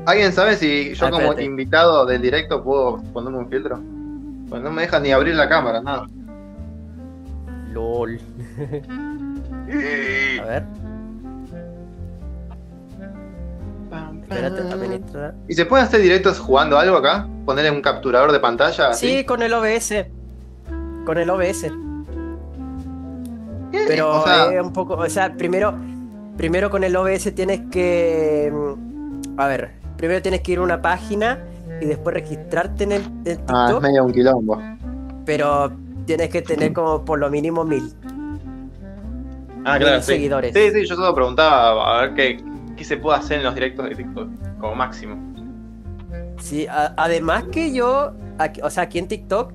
[0.05, 1.43] ¿Alguien sabe si yo Ah, como espérate.
[1.45, 3.79] invitado del directo puedo ponerme un filtro?
[4.49, 6.05] Pues no me deja ni abrir la cámara, nada.
[7.71, 8.19] LOL.
[10.41, 10.63] A ver,
[14.23, 15.35] espérate, administrar.
[15.47, 17.27] ¿Y se pueden hacer directos jugando algo acá?
[17.45, 18.89] ¿Ponerle un capturador de pantalla?
[18.89, 19.17] así?
[19.19, 20.05] Sí, con el OBS.
[21.05, 21.71] Con el OBS.
[23.71, 23.85] ¿Qué?
[23.87, 25.73] Pero O sea, es un poco, o sea, primero,
[26.37, 30.81] primero con el OBS tienes que, mm, a ver, primero tienes que ir a una
[30.81, 31.39] página
[31.81, 34.61] y después registrarte en el en ah, es medio un quilombo.
[35.25, 35.71] pero
[36.05, 37.91] tienes que tener como por lo mínimo mil,
[39.65, 40.53] Ah, mil seguidores.
[40.53, 42.43] Sí, sí, yo solo preguntaba a ver qué,
[42.83, 45.15] se puede hacer en los directos de TikTok, como máximo.
[46.39, 49.53] Sí, a- además que yo, aquí- o sea, aquí en TikTok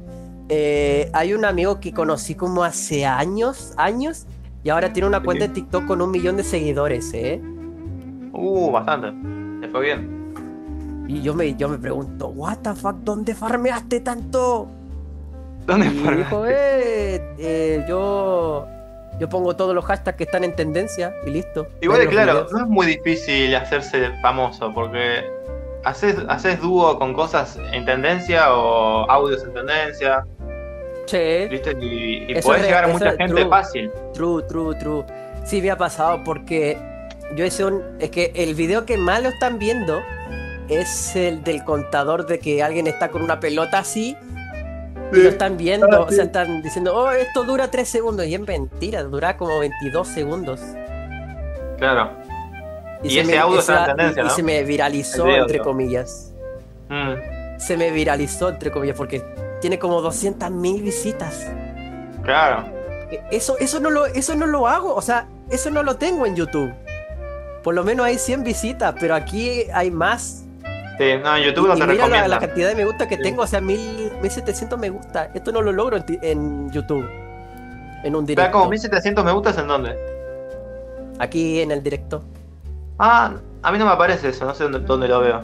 [0.51, 4.27] eh, hay un amigo que conocí como hace años, años,
[4.65, 7.41] y ahora tiene una cuenta de TikTok con un millón de seguidores, ¿eh?
[8.33, 9.13] Uh, bastante.
[9.61, 11.05] Le fue bien.
[11.07, 14.69] Y yo me, yo me pregunto, what the fuck, ¿dónde farmeaste tanto?
[15.67, 16.17] ¿Dónde Y fue?
[16.17, 18.67] dijo, eh, eh, yo,
[19.19, 21.67] yo pongo todos los hashtags que están en tendencia y listo.
[21.81, 25.25] Igual, los claro, no es muy difícil hacerse famoso porque
[25.85, 30.25] haces, haces dúo con cosas en tendencia o audios en tendencia,
[31.07, 31.75] Che, ¿viste?
[31.81, 33.49] Y, y podés es- llegar a mucha gente true.
[33.49, 33.91] fácil.
[34.13, 35.05] true, true, true.
[35.45, 36.77] Sí me ha pasado porque
[37.35, 37.83] yo hice un...
[37.99, 40.03] Es que el video que más lo están viendo
[40.69, 44.17] es el del contador de que alguien está con una pelota así
[45.13, 48.35] y lo están viendo, Ah, o sea, están diciendo, oh, esto dura 3 segundos y
[48.35, 50.61] es mentira, dura como 22 segundos.
[51.79, 52.11] Claro.
[53.03, 54.35] Y se ese audio está en esa- tendencia, y- y ¿no?
[54.35, 56.33] se me viralizó, entre comillas.
[56.89, 59.21] Mm, Se me viralizó, entre comillas, porque
[59.61, 61.47] tiene como 200.000 visitas.
[62.23, 62.65] claro.
[63.11, 66.27] E- Eso, eso, no lo, eso no lo hago, o sea, eso no lo tengo
[66.27, 66.73] en YouTube.
[67.65, 70.45] Por lo menos hay 100 visitas, pero aquí hay más.
[70.99, 72.29] Sí, no, en YouTube y no y te mira la, recomienda.
[72.29, 73.23] la cantidad de me gusta que Sí.
[73.23, 75.31] tengo, o sea, 1000, 1700 me gusta.
[75.35, 77.09] Esto no lo logro en, YouTube.
[78.05, 78.53] En un directo.
[78.53, 79.97] como 1700 me gustas en dónde.
[81.19, 82.23] Aquí en el directo.
[82.99, 85.43] Ah, a mí no me aparece eso, no sé dónde, dónde lo veo.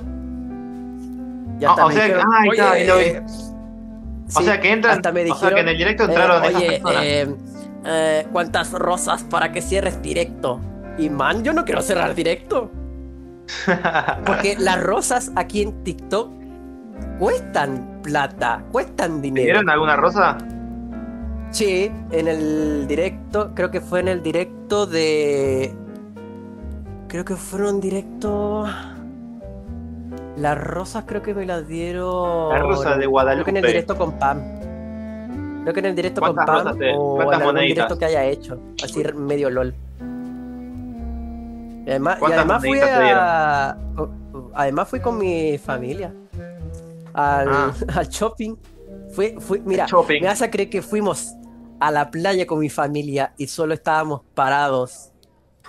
[1.58, 3.04] Ya Ah, o sea dijeron, ah, está, lo vi.
[3.04, 6.06] "Oye, o sí, sea que entran, hasta me o sea que en el directo Eh,
[6.06, 7.02] entraron esas oye, personas.
[7.04, 7.34] eh,
[7.84, 10.60] eh, ¿cuántas rosas para que cierres directo?
[10.98, 12.70] Y man, yo no quiero cerrar directo.
[14.26, 16.30] Porque las rosas aquí en TikTok
[17.18, 19.44] cuestan plata, cuestan ¿Te dinero.
[19.46, 20.36] dieron alguna rosa?
[21.50, 25.74] Sí, en el directo, creo que fue en el directo de.
[27.08, 28.66] Creo que fueron directo.
[30.36, 32.50] Las rosas creo que me las dieron.
[32.50, 33.50] La rosa de Creo que Guadalupe.
[33.50, 34.38] en el directo con Pam.
[35.62, 38.04] Creo que en el directo con ¿Cuántas Pam rosas te- o en algún directo que
[38.04, 38.60] haya hecho.
[38.82, 39.74] Así medio LOL.
[41.86, 43.76] Y además, y ¿Cuántas además fui te a.
[44.54, 46.12] Además fui con mi familia.
[47.14, 47.74] Al, Ah.
[47.94, 48.56] al shopping.
[49.14, 50.22] Fui, mira, shopping.
[50.22, 51.32] me a creer que fuimos
[51.80, 55.10] a la playa con mi familia y solo estábamos parados.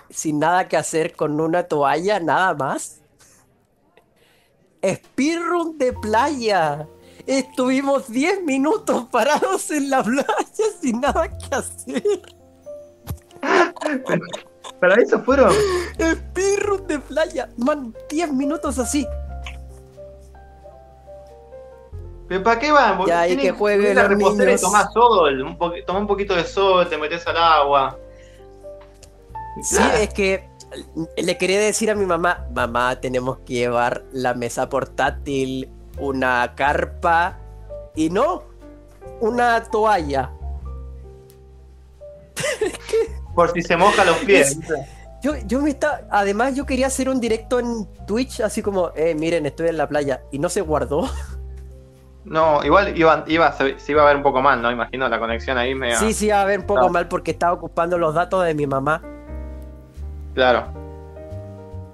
[0.10, 3.02] Sin nada que hacer, con una toalla, nada más.
[4.84, 6.88] Speedrun de playa.
[7.26, 10.28] Estuvimos 10 minutos parados en la playa
[10.82, 12.04] sin nada que hacer.
[14.80, 15.52] ¿Para eso fueron?
[16.00, 17.50] Speedrun de playa.
[17.58, 19.08] Man, 10 minutos así.
[22.28, 22.98] ¿Pero para qué van?
[22.98, 24.62] Porque Ya, y que jueguen ir a los reposar niños.
[24.62, 25.42] y tomar sol.
[25.42, 25.58] Un
[25.96, 27.98] un poquito de sol, te metes al agua.
[29.62, 30.50] Sí, es que
[31.18, 37.40] le quería decir a mi mamá, mamá, tenemos que llevar la mesa portátil, una carpa
[37.96, 38.44] y no,
[39.22, 40.32] una toalla.
[43.36, 44.58] Por si se moja los pies.
[45.22, 49.16] Yo, yo me está, además yo quería hacer un directo en Twitch, así como, eh,
[49.16, 51.10] miren, estoy en la playa y no se guardó.
[52.26, 54.72] No, igual iba, iba, se, se iba a ver un poco mal, ¿no?
[54.72, 55.98] Imagino la conexión ahí medio.
[55.98, 56.90] Sí, sí, a ver un poco Ah.
[56.90, 59.02] mal porque estaba ocupando los datos de mi mamá.
[60.34, 60.66] Claro.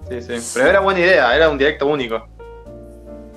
[0.10, 0.52] Sí, sí.
[0.56, 2.26] Pero era buena idea, era un directo único.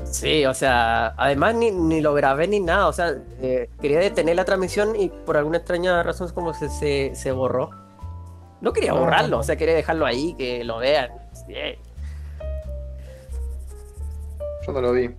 [0.04, 4.36] Sí, o sea, además ni, ni lo grabé ni nada, o sea, eh, quería detener
[4.36, 7.70] la transmisión y por alguna extraña razón es como se, se, se borró.
[8.60, 9.00] No quería No.
[9.00, 11.10] borrarlo, o sea, quería dejarlo ahí, que lo vean.
[11.32, 11.54] Sí.
[14.66, 15.10] Yo no lo vi.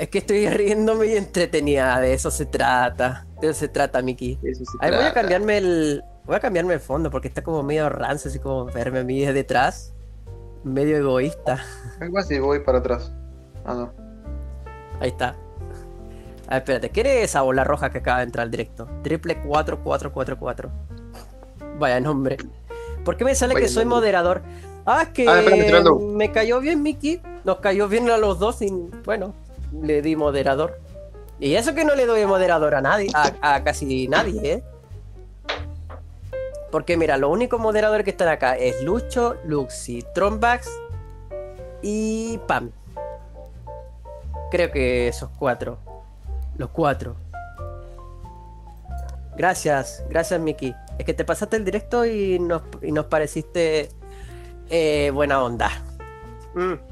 [0.00, 3.26] Es que estoy riéndome y entretenida, de eso se trata.
[3.40, 4.38] De eso se trata, Miki.
[4.42, 6.02] Eso se Ahí voy a cambiarme el.
[6.24, 9.20] Voy a cambiarme el fondo porque está como medio rancio, así como verme a mí
[9.20, 9.92] desde detrás.
[10.64, 11.62] Medio egoísta.
[12.00, 13.12] Igual si voy para atrás.
[13.64, 13.92] Ah, no.
[15.00, 15.36] Ahí está.
[16.46, 18.88] A ver, espérate, ¿qué es esa bola roja que acaba de entrar al directo?
[19.02, 20.70] Triple 4444.
[21.78, 22.38] Vaya nombre.
[23.04, 23.96] ¿Por qué me sale Vaya que soy nombre.
[24.00, 24.42] moderador?
[24.84, 27.22] Ah, es que Ah, espérate, me cayó bien Mickey.
[27.44, 28.70] Nos cayó bien a los dos y
[29.04, 29.34] bueno,
[29.72, 30.78] le di moderador.
[31.38, 34.62] Y eso que no le doy moderador a nadie, a, casi nadie, ¿eh?
[36.70, 40.68] Porque mira, los únicos moderadores que están acá es Lucho, Luxi, Trombax
[41.82, 42.70] y Pam.
[44.50, 45.78] Creo que esos cuatro.
[46.56, 47.16] Los cuatro.
[49.36, 50.74] Gracias, gracias Miki.
[50.98, 53.88] Es que te pasaste el directo y nos, y nos pareciste
[54.68, 55.70] eh, buena onda.
[56.54, 56.89] Mm.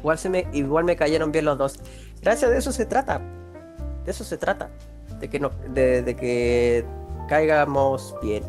[0.00, 1.78] Igual, me, igual me cayeron bien los dos.
[2.22, 3.20] Gracias, de eso se trata.
[4.04, 4.70] De eso se trata.
[5.20, 6.84] De que, no, de que
[7.28, 8.42] caigamos bien.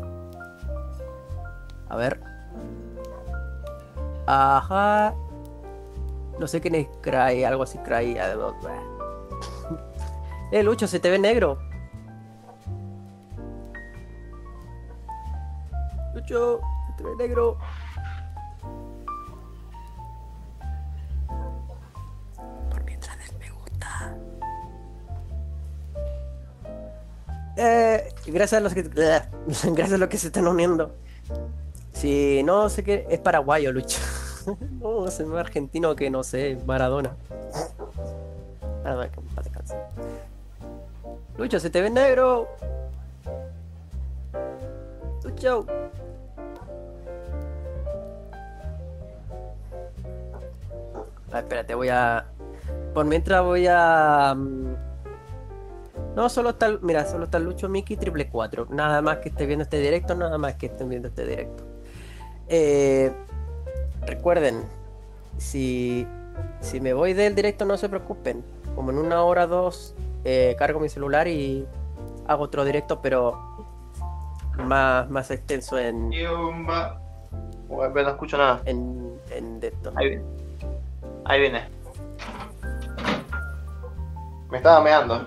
[1.88, 2.20] A ver.
[4.26, 5.14] Ajá.
[6.38, 8.16] No sé quién es Cry, algo así, Cry.
[8.18, 8.56] algo-
[10.52, 11.58] Eh, Lucho, se te ve negro.
[16.14, 17.58] Lucho, se te ve negro.
[28.32, 28.82] Gracias a los que
[29.64, 30.94] gracias a los que se están uniendo.
[31.92, 33.98] Si no sé qué es paraguayo, Lucho.
[34.80, 37.14] no, es más argentino que no sé, Maradona.
[39.36, 39.76] Descanse.
[41.38, 42.48] Lucho, se te ve negro.
[45.22, 45.66] Lucho.
[51.32, 52.26] Ah, espérate, voy a.
[52.92, 54.36] Por mientras voy a.
[56.14, 56.78] No, solo está.
[56.82, 58.68] Mira, solo está Lucho Mickey triple 4.
[58.70, 61.64] Nada más que esté viendo este directo, nada más que estén viendo este directo.
[62.48, 63.12] Eh,
[64.06, 64.62] recuerden,
[65.38, 66.06] si,
[66.60, 68.44] si me voy del directo, no se preocupen.
[68.74, 69.94] Como en una hora o dos,
[70.24, 71.66] eh, cargo mi celular y
[72.26, 73.38] hago otro directo, pero
[74.58, 76.10] más, más extenso en,
[77.68, 78.60] no escucho nada.
[78.66, 79.92] en, en de esto.
[79.96, 80.24] Ahí viene.
[81.24, 81.68] Ahí viene.
[84.50, 85.26] Me estaba meando.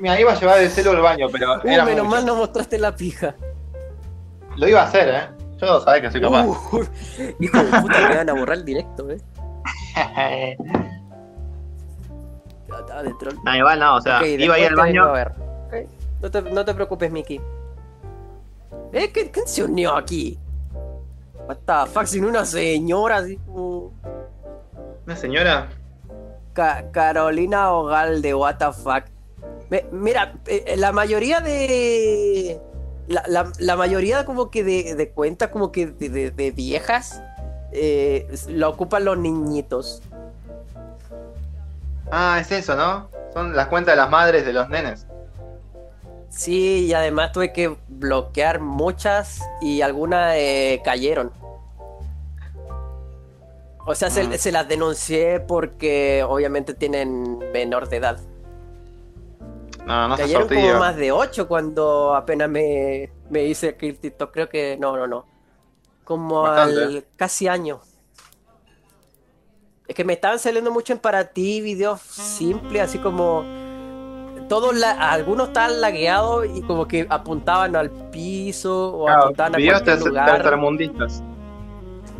[0.00, 2.16] Mira, iba a llevar el celo al baño, pero Uh, era menos mucho.
[2.16, 3.34] mal no mostraste la pija.
[4.56, 5.28] Lo iba a hacer, ¿eh?
[5.58, 6.44] Yo sabés que soy capaz.
[6.46, 6.84] Uh,
[7.40, 9.20] hijo de puta, me van a borrar el directo, eh.
[12.80, 13.34] Estaba de troll.
[13.44, 15.04] no, igual no, o sea, Ok, iba ahí después al baño.
[15.04, 15.32] a ver.
[16.22, 17.40] No, te, no te preocupes, Miki.
[18.92, 19.10] ¿Eh?
[19.12, 20.38] ¿Qué- ¿Quién se unió aquí?
[21.48, 23.92] What the fuck, sin una señora así como...
[25.06, 25.68] Una señora.
[26.52, 29.04] Ca- Carolina Ogalde, what the fuck.
[29.92, 32.60] Mira, eh, la mayoría de.
[33.08, 37.20] La, la- la mayoría como que de, de cuentas como que de, de- de viejas
[37.72, 40.02] eh, lo ocupan los niñitos.
[42.10, 43.08] Ah, es eso, ¿no?
[43.32, 45.06] Son las cuentas de las madres de los nenes.
[46.28, 51.32] Sí, y además tuve que bloquear muchas y algunas eh, cayeron.
[53.86, 54.32] O sea, se, Mm.
[54.34, 58.18] se las denuncié porque obviamente tienen menor de edad.
[59.86, 64.30] No, no se Cayeron como más de 8 cuando apenas me, me hice el TikTok.
[64.32, 65.26] Creo que no, no, no.
[66.04, 66.82] Como Bastante.
[66.82, 67.80] al casi año.
[69.86, 73.44] Es que me estaban saliendo mucho en para ti videos simples, así como.
[74.48, 79.58] Todos la- algunos estaban lagueados y como que apuntaban al piso o Claro, apuntaban a
[79.72, 80.42] cualquier lugar.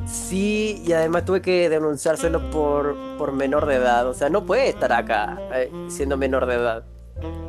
[0.06, 4.06] Sí, y además tuve que denunciárselo por, por menor de edad.
[4.08, 6.84] O sea, no puede estar acá eh, siendo menor de edad.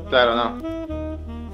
[0.09, 0.57] Claro, no.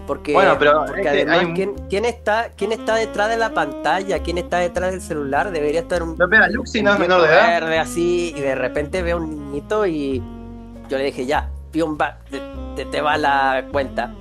[0.08, 3.36] Porque, Bueno, pero porque es que además, un- ¿quién, quién está, ¿quién está detrás de
[3.38, 4.20] la pantalla?
[4.24, 5.52] ¿Quién está detrás del celular?
[5.52, 7.48] Debería estar un, Pero espera, Luxi no es menor de edad.
[7.48, 10.24] verde así, y de repente veo un niñito y
[10.88, 12.42] yo le dije, ya, pium, va, te,
[12.78, 14.14] te, te va la cuenta.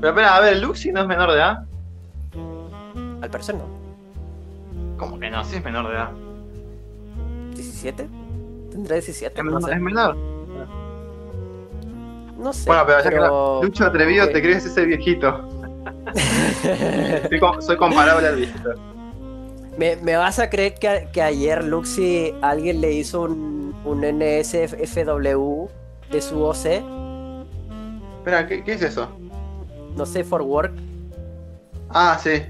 [0.00, 1.58] Pero espera, a ver, Luxi no es menor de edad.
[3.22, 3.64] Al parecer no.
[4.98, 5.44] ¿Cómo que no?
[5.44, 6.10] Sí es menor de edad.
[7.54, 8.08] ¿17?
[8.72, 9.38] ¿Tendrá 17?
[9.38, 9.74] Es, No menor- sé.
[9.76, 10.16] es menor.
[12.38, 12.64] No sé.
[12.66, 15.48] Bueno, pero ya que pero- Lucho Atrevido te crees ese viejito.
[17.28, 18.70] Soy, com- soy comparable al viejito.
[19.76, 24.00] ¿Me, me vas a creer que, a- que ayer Luxi alguien le hizo un, un
[24.04, 25.66] NSFW
[26.10, 26.66] de su OC?
[28.18, 29.08] Espera, ¿qué, qué es eso?
[29.96, 30.72] No sé, for work.
[31.90, 32.42] Ah, sí.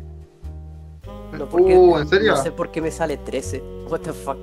[1.32, 2.32] No, porque, uh, ¿en serio?
[2.32, 3.62] No sé por qué me sale 13.
[3.88, 4.38] What the fuck.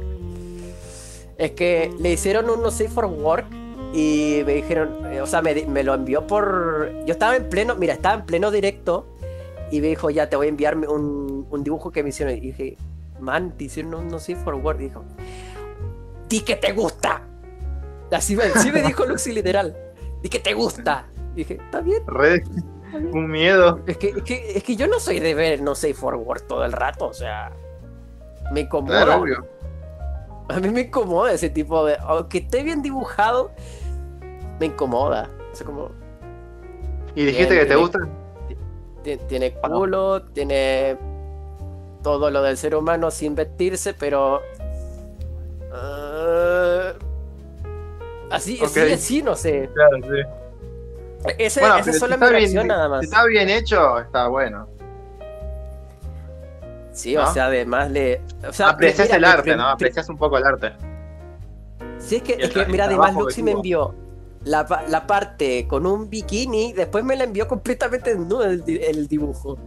[1.37, 3.45] Es que le hicieron un no sé for work
[3.93, 6.91] y me dijeron, eh, o sea, me, me lo envió por.
[7.05, 9.07] Yo estaba en pleno, mira, estaba en pleno directo
[9.69, 12.35] y me dijo, ya te voy a enviar un, un dibujo que me hicieron.
[12.35, 12.77] Y dije,
[13.19, 14.79] man, te hicieron un no sé for work.
[14.81, 15.03] Y dijo,
[16.27, 17.21] di que te gusta.
[18.11, 19.75] Así me, me dijo Luxi literal.
[20.21, 21.07] Di que te gusta.
[21.33, 22.03] Y dije, está bien.
[22.07, 22.43] Re,
[23.11, 23.79] un miedo.
[23.87, 26.47] Es que, es, que, es que yo no soy de ver no sé for work
[26.47, 27.51] todo el rato, o sea.
[28.51, 29.05] Me incomoda.
[29.05, 29.47] Claro, obvio.
[30.49, 31.97] A mí me incomoda ese tipo de.
[32.01, 33.51] Aunque esté bien dibujado,
[34.59, 35.29] me incomoda.
[35.51, 35.89] O sea, como.
[37.15, 37.99] ¿Y dijiste que te gusta?
[39.03, 40.97] ti- Tiene culo, tiene
[42.01, 44.41] todo lo del ser humano sin vestirse, pero.
[45.73, 46.93] ah,
[48.31, 48.65] así, Ok.
[48.65, 49.69] así, así, no sé.
[49.73, 51.29] Claro, sí.
[51.37, 52.99] Ese, Bueno, esa es solo mi reacción bien, nada más.
[52.99, 54.67] si está bien hecho, está bueno.
[56.91, 57.23] Sí, ¿no?
[57.23, 58.21] o sea, además le.
[58.47, 59.67] O sea, Aprecias mira, el arte, ¿no?
[59.67, 60.73] Aprecias un poco el arte.
[61.97, 63.95] Sí, es que, es que mira, además Luxi me envió
[64.45, 69.57] la, la parte con un bikini, después me la envió completamente desnuda el, el dibujo.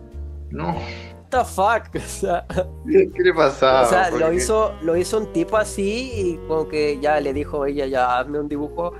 [0.51, 0.69] No.
[0.69, 1.95] What the fuck?
[1.97, 2.45] O sea,
[2.87, 3.83] ¿Qué le pasaba?
[3.83, 4.37] o sea, ¿Por lo qué?
[4.37, 8.39] hizo, lo hizo un tipo así y como que ya le dijo ella, ya hazme
[8.39, 8.93] un dibujo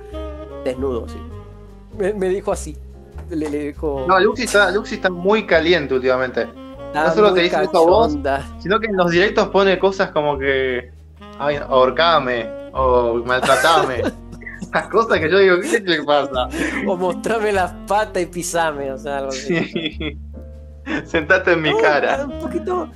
[0.65, 1.17] desnudo, sí.
[1.97, 2.77] Me, me dijo así.
[3.29, 4.05] Le, le dijo.
[4.07, 6.43] No, Luxi está, Luxi está muy caliente últimamente.
[6.87, 8.47] "Está no solo te dice eso a vos, cachonda".
[8.59, 10.91] Sino que en los directos pone cosas como que.
[11.39, 12.69] Ay, ahorcame.
[12.73, 14.03] O maltratame.
[14.61, 16.49] Esas cosas que yo digo, ¿qué le pasa?
[16.87, 19.57] O mostrame las patas y pisame, o sea, algo así.
[19.65, 20.17] Sí.
[21.05, 22.25] Sentate en mi No, cara.
[22.25, 22.89] Un poquito.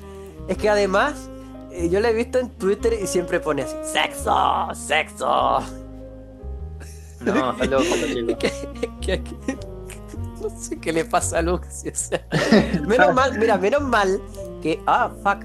[0.48, 1.30] Es que además,
[1.72, 4.70] eh, yo la he visto en Twitter y siempre pone así: ¡Sexo!
[4.74, 5.60] ¡Sexo!
[7.22, 7.84] No, está loco.
[9.02, 9.22] Que-
[10.42, 11.90] no sé qué le pasa a Luxi.
[11.90, 12.26] O sea,
[12.88, 14.20] menos mal, mira, menos mal
[14.62, 14.82] que.
[14.88, 15.44] Ah, fuck.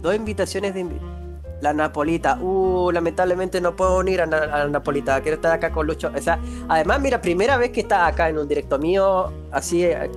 [0.00, 0.84] Dos invitaciones de.
[0.84, 1.17] invi-
[1.60, 2.36] La Napolita.
[2.40, 5.20] Uh, lamentablemente no puedo unir a, Na- a la Napolita.
[5.20, 6.10] Quiero estar acá con Lucho.
[6.14, 9.84] O sea, además, mira, primera vez que está acá en un directo mío, así.
[9.84, 10.10] eh,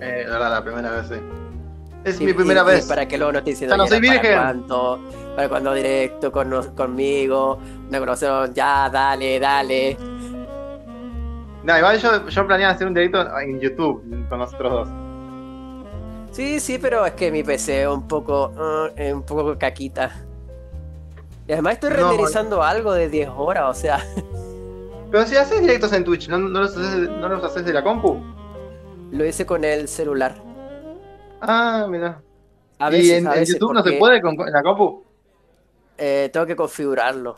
[0.00, 1.14] Eh, la verdad, la primera vez, sí.
[2.04, 2.86] Es mi primera y- y vez.
[2.86, 4.38] para que luego no te diciendo no "Oye, soy ¿para virgen".
[4.38, 5.00] cuándo?
[5.34, 7.58] Para cuando directo con, conmigo,
[7.88, 9.96] una conocerón, ya, dale, dale.
[11.64, 14.88] No, igual yo, yo planeaba hacer un directo en YouTube con nosotros dos.
[16.30, 20.12] Sí, sí, pero es que mi PC es un poco, uh, es un poco caquita.
[21.48, 24.10] Y además estoy No, renderizando algo de 10 horas, o sea,
[25.10, 27.82] Pero si haces directos en Twitch, ¿no, no los, haces, no los haces de la
[27.82, 28.24] compu?
[29.10, 30.44] lo hice con el celular.
[31.40, 32.24] Ah, mira.
[32.78, 35.06] A ¿Y en, a en YouTube no se puede con, la compu?
[35.98, 37.36] eh, tengo que configurarlo.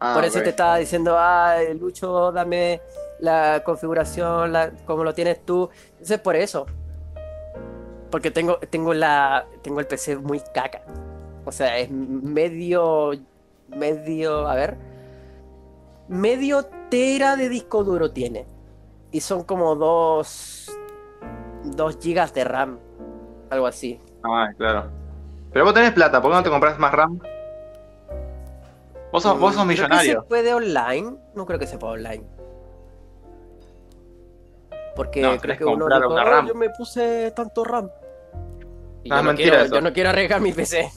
[0.00, 2.82] Ah, Por eso te estaba diciendo, ah, Lucho, dame
[3.18, 5.70] la configuración, la, como lo tienes tú.
[6.00, 6.66] Eso es por eso.
[8.10, 9.46] Porque tengo, tengo la.
[9.62, 10.82] Tengo el PC muy caca.
[11.44, 13.12] O sea, es medio.
[13.76, 14.46] Medio.
[14.48, 14.76] A ver.
[16.08, 18.46] medio tera de disco duro tiene.
[19.10, 20.70] Y son como dos,
[21.64, 22.78] dos gigas de RAM.
[23.50, 24.00] Algo así.
[24.24, 24.90] Ah, claro.
[25.52, 27.18] Pero vos tenés plata, ¿por qué no te compras más RAM?
[29.12, 30.20] Vos sos, vos sos Mm, millonario.
[30.22, 31.16] se puede online?
[31.34, 32.24] No creo que se pueda online.
[34.96, 36.46] Porque No, creo que uno dijo, una "Oh, RAM".
[36.48, 37.90] yo me puse tanto RAM.
[39.04, 39.74] Y No, yo, es no mentira quiero, eso.
[39.74, 40.90] yo no quiero arriesgar mi PC.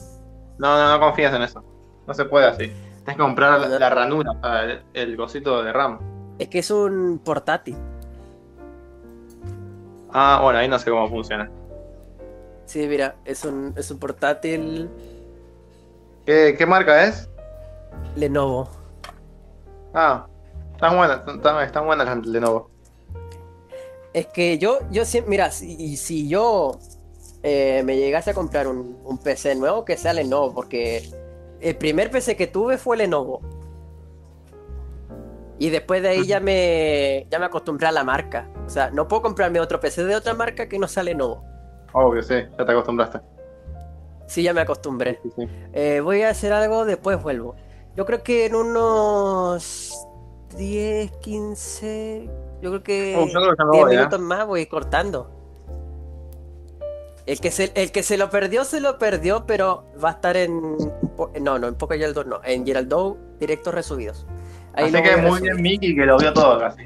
[0.58, 1.62] No, no, no confías en eso.
[2.06, 2.72] No se puede así.
[3.04, 4.32] Tenés que comprar la, la ranura,
[4.64, 5.98] el, el cosito de RAM.
[6.38, 7.76] Es que es un portátil.
[10.12, 11.50] Ah, bueno, ahí no sé cómo funciona.
[12.64, 14.90] Sí, mira, es un, es un portátil
[16.26, 17.28] ¿Qué, qué marca es?
[18.16, 18.68] Lenovo.
[19.94, 20.26] Ah,
[20.72, 22.70] están buenas, están, están buenas las Lenovo.
[24.12, 26.78] Es que yo, yo siempre, mira, si, si yo
[27.44, 31.08] eh, me llegase a comprar un, un PC nuevo, que sea Lenovo, porque
[31.60, 33.40] el primer PC que tuve fue Lenovo.
[35.58, 38.48] Y después de ahí ya me, ya me acostumbré a la marca.
[38.66, 41.42] O sea, no puedo comprarme otro PC de otra marca que no sea Lenovo.
[41.92, 43.20] Obvio, sí, ya te acostumbraste.
[44.26, 45.18] Sí, ya me acostumbré.
[45.22, 45.48] Sí, sí.
[45.72, 47.54] Eh, voy a hacer algo, después vuelvo.
[47.96, 49.96] Yo creo que en unos
[50.58, 52.30] 10, 15,
[52.60, 53.96] yo creo que Oh, yo creo que ya me 10 voy, ¿eh?
[53.96, 55.30] minutos más voy cortando.
[57.24, 60.36] El que, se, el que se lo perdió, se lo perdió, pero va a estar
[60.36, 60.76] en...
[61.40, 64.26] No, no, en Poco Geraldo no, en Geraldo directos resubidos.
[64.74, 66.82] Ahí Así que muy bien Miki que lo vio todo casi.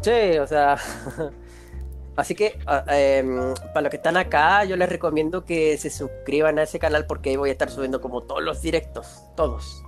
[0.00, 0.76] Sí, o sea.
[2.16, 6.58] Así que, ah, em, para los que están acá, yo les recomiendo que se suscriban
[6.58, 9.22] a ese canal porque ahí voy a estar subiendo como todos los directos.
[9.36, 9.84] Todos.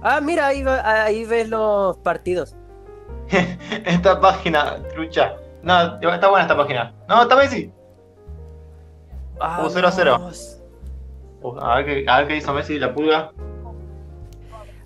[0.00, 2.56] Ah, mira, ahí, va- ahí ves los partidos.
[3.84, 5.36] esta página, trucha.
[5.62, 6.94] No, está buena esta página.
[7.06, 7.70] No, está Messi.
[9.38, 10.12] Uh, cero a cero.
[10.18, 10.61] Vamos.
[11.60, 13.32] A, ver qué, a ver qué hizo Messi la pulga.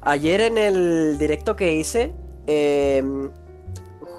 [0.02, 2.14] Ayer en el directo que hice,
[2.46, 3.30] em,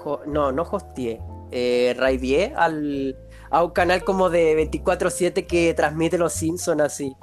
[0.04, 1.20] jo- no, no hostié,
[1.50, 3.16] eh, raideé al,
[3.50, 7.16] a un canal como de 24-7 que transmite los Simpsons así,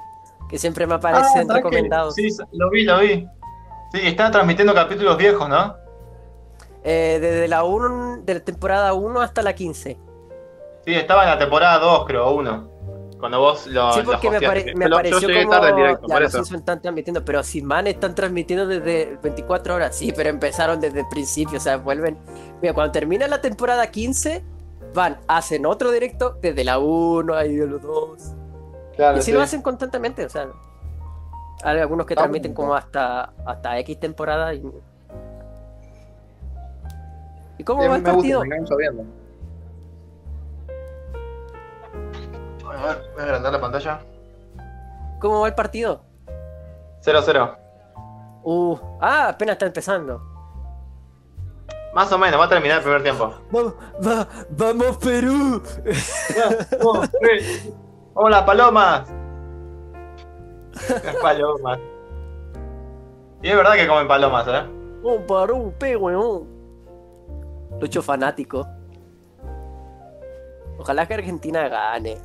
[0.48, 2.14] que siempre me aparecen Ah, recomendados.
[2.14, 3.26] Sí, lo vi, lo vi.
[3.92, 5.76] Sí, están transmitiendo capítulos viejos, ¿no?
[6.82, 9.96] Eh, desde la 1, de la temporada 1 hasta la 15.
[10.84, 12.68] Sí, estaba en la temporada 2, creo, 1.
[13.18, 13.92] Cuando vos lo.
[13.92, 15.54] Sí, lo porque me, apare- me lo- apareció Yo llegué como...
[15.56, 16.32] tarde en directo, ya, por los.
[16.32, 21.00] Simpsons están transmitiendo, pero si man están transmitiendo desde 24 horas, sí, pero empezaron desde
[21.00, 22.18] el principio, o sea, vuelven...
[22.60, 24.44] Mira, cuando termina la temporada 15,
[24.94, 28.32] van, hacen otro directo desde la 1, ahí de los 2.
[28.96, 29.32] Claro, Y sí.
[29.32, 30.48] lo hacen constantemente, o sea...
[31.62, 34.62] Hay algunos que transmiten como hasta, hasta X temporada y...
[37.58, 38.44] ¿Y cómo Sí, va el me gusta,
[42.78, 44.00] A ver, voy a agrandar la pantalla.
[45.20, 46.02] ¿Cómo va el partido?
[47.02, 47.56] 0-0.
[48.42, 50.20] Uh, ah, apenas está empezando.
[51.94, 53.32] Más o menos, va a terminar el primer tiempo.
[53.50, 53.74] Vamos,
[54.06, 55.62] va- vamos Perú.
[57.20, 57.72] Tres.
[58.14, 59.08] ¡Hola, palomas!
[61.04, 61.78] Las palomas.
[63.42, 64.62] Y es verdad que comen palomas, ¿eh?
[65.02, 66.46] Un Perú, pe, weón.
[67.80, 68.66] Lucho fanático.
[70.78, 72.18] Ojalá que Argentina gane.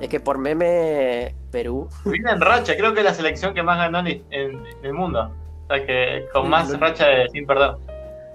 [0.00, 1.88] Es que por meme Perú.
[2.04, 4.24] Viene en racha, creo que es la selección que más ganó en, en-
[4.66, 5.30] en el mundo.
[5.64, 7.72] O sea, que con más racha de sin perder.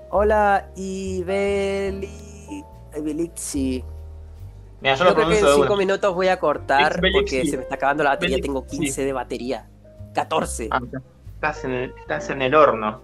[0.10, 2.10] Hola, Ibeli.
[2.98, 3.84] Ibelixi.
[4.82, 5.80] Mira, yo Yo lo creo que en pronuncio de 5 una.
[5.80, 7.14] minutos voy a cortar Ibelixi.
[7.14, 8.38] porque se me está acabando la batería.
[8.38, 8.48] Ibelixi.
[8.48, 9.70] Tengo 15 de batería.
[10.14, 10.68] 14.
[10.72, 10.82] Ah,
[11.36, 13.02] estás, en el, estás en el horno.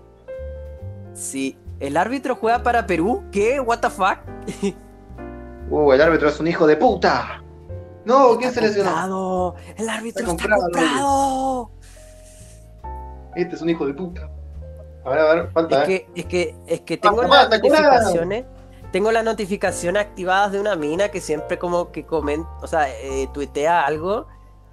[1.14, 1.58] Sí.
[1.80, 3.24] ¿El árbitro juega para Perú?
[3.32, 3.60] ¿Qué?
[3.60, 4.18] ¿What the fuck?
[5.70, 7.43] Uh, el árbitro es un hijo de puta.
[8.08, 8.89] No, ¿quién se Está lesionó?
[8.89, 9.55] comprado.
[9.76, 11.72] El árbitro Está está comprado, comprado.
[13.36, 14.30] Este es un hijo de puta.
[15.03, 16.05] A ver, a ver, falta, Es eh.
[16.14, 18.45] que, es que, es que tengo Ah, las notificaciones.
[18.91, 23.28] Tengo las notificaciones activadas de una mina que siempre como que comenta, o sea, eh,
[23.34, 24.28] tuitea algo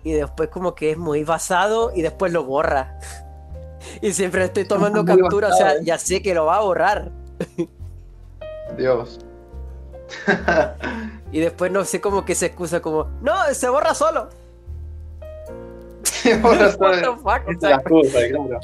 [0.05, 2.99] y después como que es muy basado y después lo borra.
[4.01, 5.81] Y siempre estoy tomando captura, o sea, eh.
[5.83, 7.13] ya sé que lo va a borrar.
[8.79, 9.19] Dios.
[11.33, 14.29] Y después no sé como que se excusa como, no, se borra solo.
[16.25, 17.49] Fuck?
[17.49, 17.83] O sea,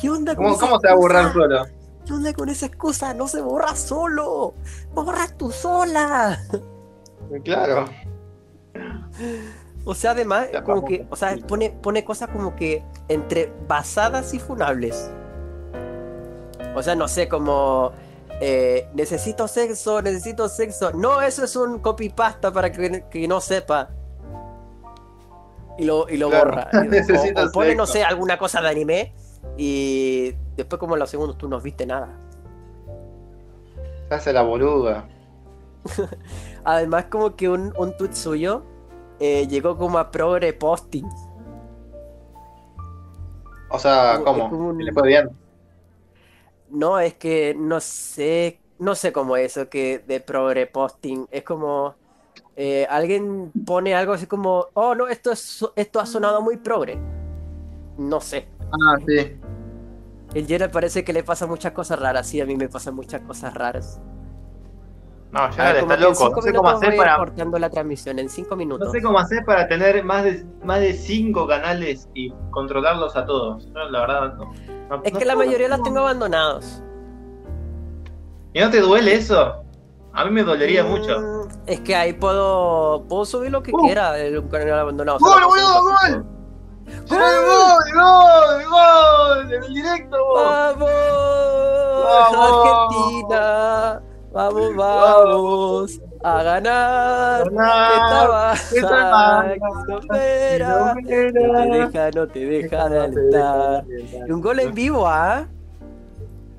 [0.01, 1.67] ¿Qué onda con ¿Cómo, esa ¿Cómo se va a borrar solo?
[2.07, 3.13] ¿Qué onda con esa excusa?
[3.13, 4.55] No se borra solo.
[4.95, 6.41] Borra tú sola.
[7.45, 7.87] Claro.
[9.85, 10.91] O sea, además, Ya, como vamos.
[10.91, 15.11] que, o sea, pone, pone cosas como que entre basadas y funables.
[16.75, 17.93] O sea, no sé, como
[18.41, 20.93] eh, necesito sexo, necesito sexo.
[20.93, 23.91] No, eso es un copypasta para que, que no sepa.
[25.79, 26.71] Y lo, y lo Claro, borra.
[27.49, 29.15] O- pone, no sé, alguna cosa de anime.
[29.57, 32.09] Y después como en los segundos tú no viste nada.
[34.09, 35.07] Se hace la boluda.
[36.65, 38.63] Además como que un, un tweet suyo
[39.19, 41.07] eh, llegó como a progre posting.
[43.71, 44.51] O sea, ¿cómo?
[44.51, 45.31] como un- ¿Y ¿Le fue bien?
[46.71, 51.27] No, es que no sé, no sé cómo es eso que de progre posting.
[51.31, 51.95] Es como
[52.57, 56.99] eh, alguien pone algo así como, oh no, esto es, esto ha sonado muy progre.
[57.99, 58.49] No sé.
[58.73, 59.37] Ah, sí.
[60.35, 62.29] El Gerald parece que le pasa muchas cosas raras.
[62.29, 64.01] Sí, a mí me pasan muchas cosas raras.
[65.33, 66.31] No, ya está loco.
[66.35, 67.17] No sé cómo hacer para.
[67.17, 68.89] cortando la transmisión en cinco minutos.
[68.89, 73.25] No sé cómo hacer para tener más de más de cinco canales y controlarlos a
[73.25, 73.69] todos.
[73.75, 74.53] La verdad, no.
[74.89, 76.83] no- Es no que la mayoría los tengo abandonados.
[78.53, 79.63] ¿Y no te duele eso?
[80.13, 81.49] A mí me dolería Mm, mucho.
[81.67, 83.79] Es que ahí puedo, puedo subir lo que Uh.
[83.85, 85.19] quiera de un canal abandonado.
[85.21, 86.27] ¡Gol, boludo, gol!
[87.09, 89.53] ¡Gol, gol, gol!
[89.55, 90.17] ¡En el directo!
[90.35, 90.91] ¡Vamos!
[92.05, 92.67] ¡Vamos!
[92.67, 94.03] ¡Argentina!
[94.33, 96.01] ¡Vamos, vamos!
[96.23, 97.51] ¡A ganar!
[99.89, 103.85] No te deja, no te deja de alentar.
[104.29, 105.47] Y un gol en vivo, ¿ah?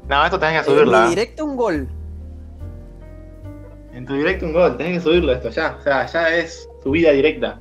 [0.10, 1.04] No, esto tenés que En subirla.
[1.04, 1.88] mi directo un gol.
[3.94, 5.78] En tu directo un gol, tenés que subirlo esto ya.
[5.80, 7.60] O sea, ya es subida directa.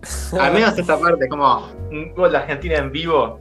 [0.40, 3.38] Al menos esta parte, como un gol de Argentina en vivo.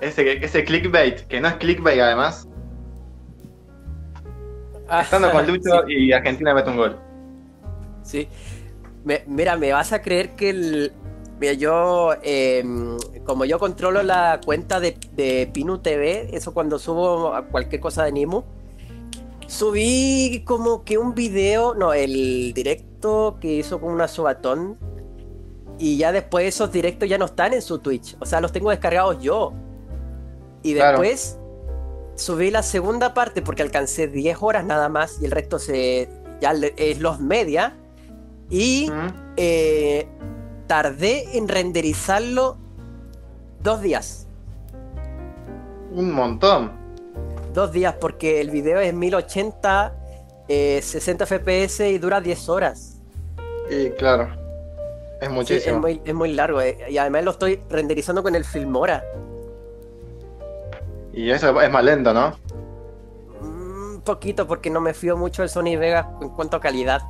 [0.00, 2.48] Ese, ese clickbait, que no es clickbait además.
[5.00, 6.98] Estando con Lucho y Argentina mete un gol.
[8.02, 8.28] Sí.
[9.04, 10.92] Me- mira, me vas a creer que el.
[11.40, 12.10] Mira, yo.
[12.22, 12.64] eh,
[13.24, 18.04] como yo controlo la cuenta de, de Pinu TV, eso cuando subo a cualquier cosa
[18.04, 18.42] de Nimu,
[19.46, 24.76] subí como que un video, no, el directo que hizo con una subatón.
[25.78, 28.16] Y ya después esos directos ya no están en su Twitch.
[28.20, 29.52] O sea, los tengo descargados yo.
[30.62, 30.98] Y Claro.
[32.22, 36.08] Subí la segunda parte porque alcancé 10 horas nada más y el resto se
[36.40, 37.74] ya le- es los media.
[38.50, 38.90] Y
[39.36, 40.06] eh,
[40.66, 42.56] tardé en renderizarlo
[43.62, 44.26] dos días.
[45.92, 46.72] Un montón.
[47.54, 49.94] Dos días porque el video es 1080,
[50.48, 53.00] eh, 60 FPS y dura 10 horas.
[53.70, 54.28] Y claro.
[55.20, 55.74] Es Sí, muchísimo.
[55.76, 56.60] es, muy, es muy largo.
[56.60, 59.04] eh, Y además lo estoy renderizando con el Filmora.
[61.12, 62.36] Y eso es más lento, ¿no?
[63.40, 67.02] Un poquito porque no me fío mucho del Sony Vegas en cuanto a calidad.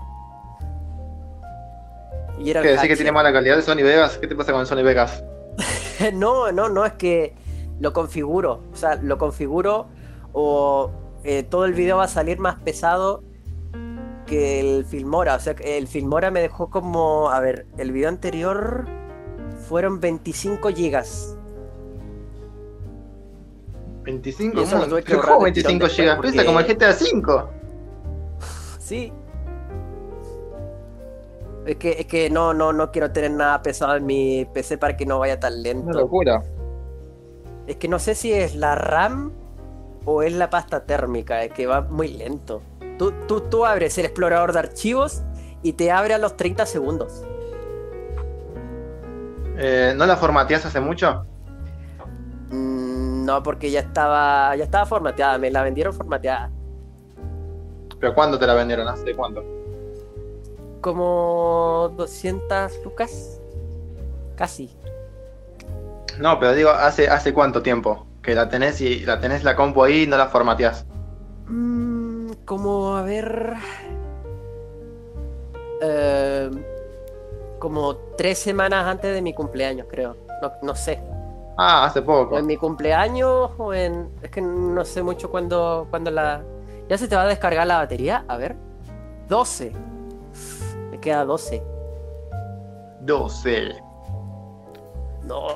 [2.38, 4.18] Y era ¿Qué decir que tiene mala calidad el Sony Vegas?
[4.18, 5.22] ¿Qué te pasa con el Sony Vegas?
[6.14, 7.32] No, no, no, es que
[7.78, 8.64] lo configuro.
[8.72, 9.86] O sea, lo configuro
[10.32, 10.90] o
[11.22, 13.22] eh, todo el video va a salir más pesado
[14.26, 15.36] que el Filmora.
[15.36, 17.30] O sea, el Filmora me dejó como.
[17.30, 18.86] A ver, el video anterior
[19.68, 21.36] fueron 25 gigas.
[24.03, 24.90] 25, Y eso lo ¿cómo?
[24.90, 26.16] tuve que ¿Qué borrar juego del tirón 25 después GB?
[26.16, 27.44] porque- Pesa como el GTA V.
[28.78, 29.12] Sí.
[31.66, 34.96] Es que, es que no, no, no quiero tener nada pesado en mi PC para
[34.96, 35.92] que no vaya tan lento.
[35.96, 36.42] locura.
[37.68, 39.30] Es que no sé si es la RAM
[40.05, 42.62] o es la pasta térmica, es que va muy lento.
[42.98, 45.22] Tú, tú, tú abres el explorador de archivos
[45.62, 47.22] y te abre a los 30 segundos.
[49.57, 51.24] Eh, ¿No la formateas hace mucho?
[53.23, 56.51] No, porque ya estaba, ya estaba formateada, me la vendieron formateada.
[58.01, 58.89] ¿Pero cuándo te la vendieron?
[58.89, 59.45] ¿Hace cuánto?
[60.81, 63.41] Como 200 lucas.
[64.37, 64.77] Casi.
[66.18, 68.07] No, pero digo, ¿hace, hace cuánto tiempo?
[68.23, 70.85] Que la tenés y la tenés la compu ahí y no la formateás.
[71.47, 73.55] Mm, como, a ver...
[75.81, 76.51] eh,
[77.59, 80.16] como tres semanas antes de mi cumpleaños, creo.
[80.41, 81.01] No, no sé.
[81.57, 82.34] Ah, hace poco.
[82.34, 84.09] O en mi cumpleaños o en...
[84.22, 86.42] Es que no sé mucho cuándo cuando la...
[86.88, 88.24] ¿Ya se te va a descargar la batería?
[88.28, 88.57] A ver.
[89.28, 89.72] 12.
[90.90, 91.62] Me queda 12.
[93.03, 93.76] 12.
[95.24, 95.46] No.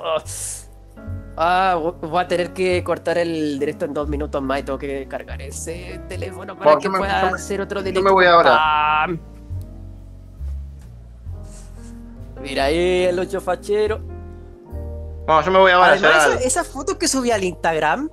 [1.37, 4.79] Ah, vo- voy a tener que cortar el directo en dos minutos más y tengo
[4.79, 8.03] que cargar ese teléfono para que yo me- pueda yo me- hacer otro yo directo.
[8.05, 8.55] me voy ahora.
[8.57, 9.19] ¡Pam!
[12.41, 14.01] Mira ahí el ocho fachero.
[15.27, 18.09] Bueno, yo me voy a Además, esa, esa foto que subí al Instagram,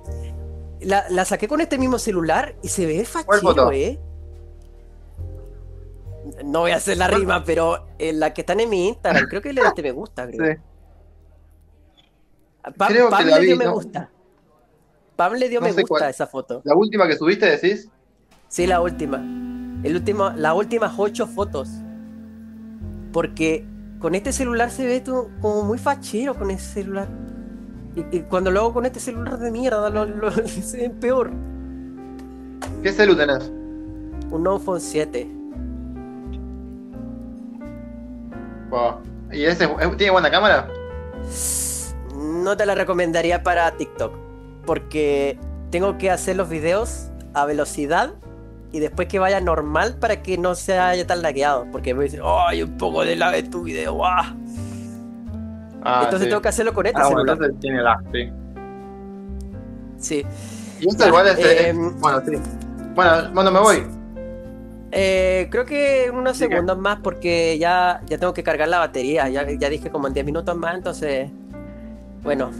[0.80, 3.72] la, la saqué con este mismo celular y se ve ¿Cuál fachero?
[3.72, 4.00] ¿eh?
[6.44, 9.42] No voy a hacer la rima, pero en la que están en mi Instagram, creo
[9.42, 10.54] que le diste me gusta, creo.
[10.54, 10.60] Sí.
[12.78, 14.10] Pam, Creo le dio vi, me no- gusta.
[15.16, 16.02] Pam le dio no me gusta cuál.
[16.04, 16.62] a esa foto.
[16.64, 17.88] La última que subiste, decís.
[18.48, 19.18] Sí, la última.
[19.84, 21.68] El último, las últimas ocho fotos.
[23.12, 23.66] Porque
[24.04, 27.08] con este celular se ve todo como muy fachero con ese celular.
[27.96, 31.30] Y, y cuando lo hago con este celular de mierda, lo, lo, se ve peor.
[32.82, 33.50] ¿Qué celu tenés?
[34.30, 35.26] Un iPhone 7.
[38.68, 38.96] Wow.
[39.32, 40.68] ¿Y ese es- tiene buena cámara?
[42.14, 44.12] No te la recomendaría para TikTok.
[44.66, 45.38] Porque
[45.70, 48.12] tengo que hacer los videos a velocidad
[48.74, 51.64] y después que vaya normal para que no se haya tan lagueado.
[51.70, 53.94] Porque me dicen, oh, hay un poco de lag en tu video.
[53.94, 54.24] ¡guau!".
[55.84, 56.28] Ah, Entonces sí.
[56.28, 58.32] tengo que hacerlo con este Ah, bueno, entonces tiene lag, sí.
[59.98, 60.26] Sí.
[60.80, 61.38] Y esto igual es.
[61.38, 62.32] Eh, es- bueno, sí.
[62.96, 63.86] Bueno, bueno, me voy.
[64.90, 69.28] Eh, creo que unos segundos más porque ya, ya tengo que cargar la batería.
[69.28, 71.30] Ya, ya dije como en 10 minutos más, entonces...
[72.24, 72.50] Bueno.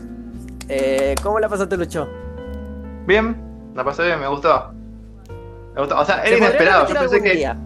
[0.69, 2.09] Eh, ¿Cómo la pasaste, Lucho?
[3.05, 3.37] Bien,
[3.75, 4.73] la pasé bien, me gustó.
[5.77, 6.89] O sea, ¿Se era inesperado.
[6.89, 7.33] Yo pensé que.
[7.35, 7.57] día?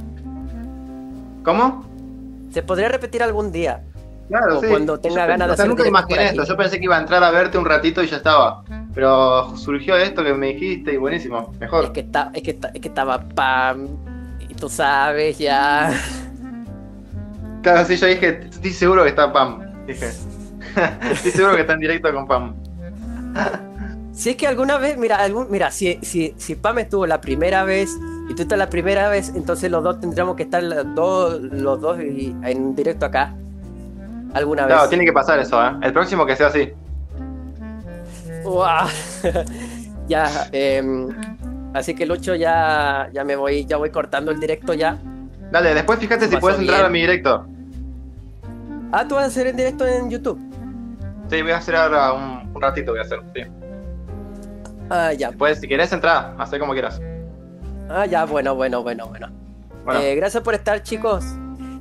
[1.44, 1.84] ¿Cómo?
[2.52, 3.82] Se podría repetir algún día.
[4.28, 4.66] Claro, O sí.
[4.68, 6.44] cuando tenga Yo ganas de o sea, hacer nunca imaginé esto.
[6.44, 8.62] Yo pensé que iba a entrar a verte un ratito y ya estaba.
[8.94, 11.50] Pero surgió esto que me dijiste y buenísimo.
[11.54, 11.92] Es Mejor.
[11.92, 13.86] que, está, es, que está- es que estaba Pam.
[14.48, 15.90] Y tú sabes, ya.
[17.62, 19.60] Claro, sí, yo dije, estoy seguro que está Pam.
[19.86, 20.06] Dije.
[21.12, 22.54] estoy seguro que está en directo con Pam.
[24.18, 27.62] Si es que alguna vez, mira, algún, mira, si, si, si Pam estuvo la primera
[27.62, 27.96] vez
[28.28, 31.80] y tú estás la primera vez, entonces los dos tendríamos que estar los dos, los
[31.80, 33.32] dos y- en directo acá.
[34.34, 34.74] Alguna vez.
[34.74, 35.70] Claro, tiene que pasar eso, ¿eh?
[35.82, 36.72] El próximo que sea así.
[38.44, 38.88] Uah.
[40.08, 41.10] ya, em,
[41.72, 44.98] así que Lucho ya, ya me voy, ya voy cortando el directo ya.
[45.52, 46.86] Dale, después fíjate si puedes entrar bien.
[46.86, 47.46] a mi directo.
[48.90, 50.40] Ah, tú vas a hacer el directo en YouTube.
[51.30, 53.20] Sí, voy a hacer ahora un, un ratito, voy a hacer.
[53.32, 53.42] Sí.
[54.90, 55.28] Ah, ya.
[55.28, 57.00] Después, si querés entrar, hacé como quieras.
[57.88, 59.28] Ah, ya, bueno, bueno, bueno, bueno.
[59.84, 61.24] Bueno, Eh, gracias por estar, chicos.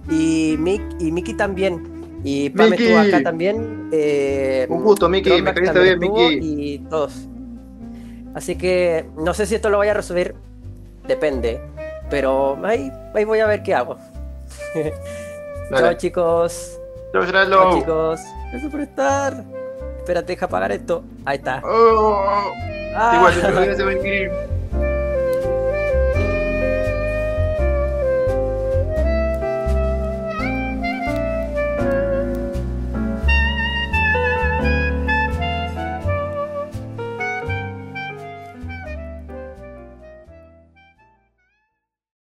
[0.09, 2.19] Y Mick y Miki también.
[2.23, 3.89] Y Pam estuvo acá también.
[3.91, 6.39] eh, Un gusto, Miki, me caíste bien, Miki.
[6.41, 7.27] Y todos.
[8.33, 10.35] Así que no sé si esto lo voy a resolver.
[11.07, 11.59] Depende.
[12.09, 13.97] Pero ahí, ahí voy a ver qué hago.
[15.69, 16.79] Chao, chicos.
[17.11, 17.77] Chao, Gerardo.
[17.79, 18.21] chicos.
[18.51, 19.43] Gracias por estar.
[19.97, 21.03] Espérate, deja apagar esto.
[21.25, 21.61] Ahí está.
[21.65, 22.51] Oh.
[22.97, 24.56] Igual, yo creo que se va a ir.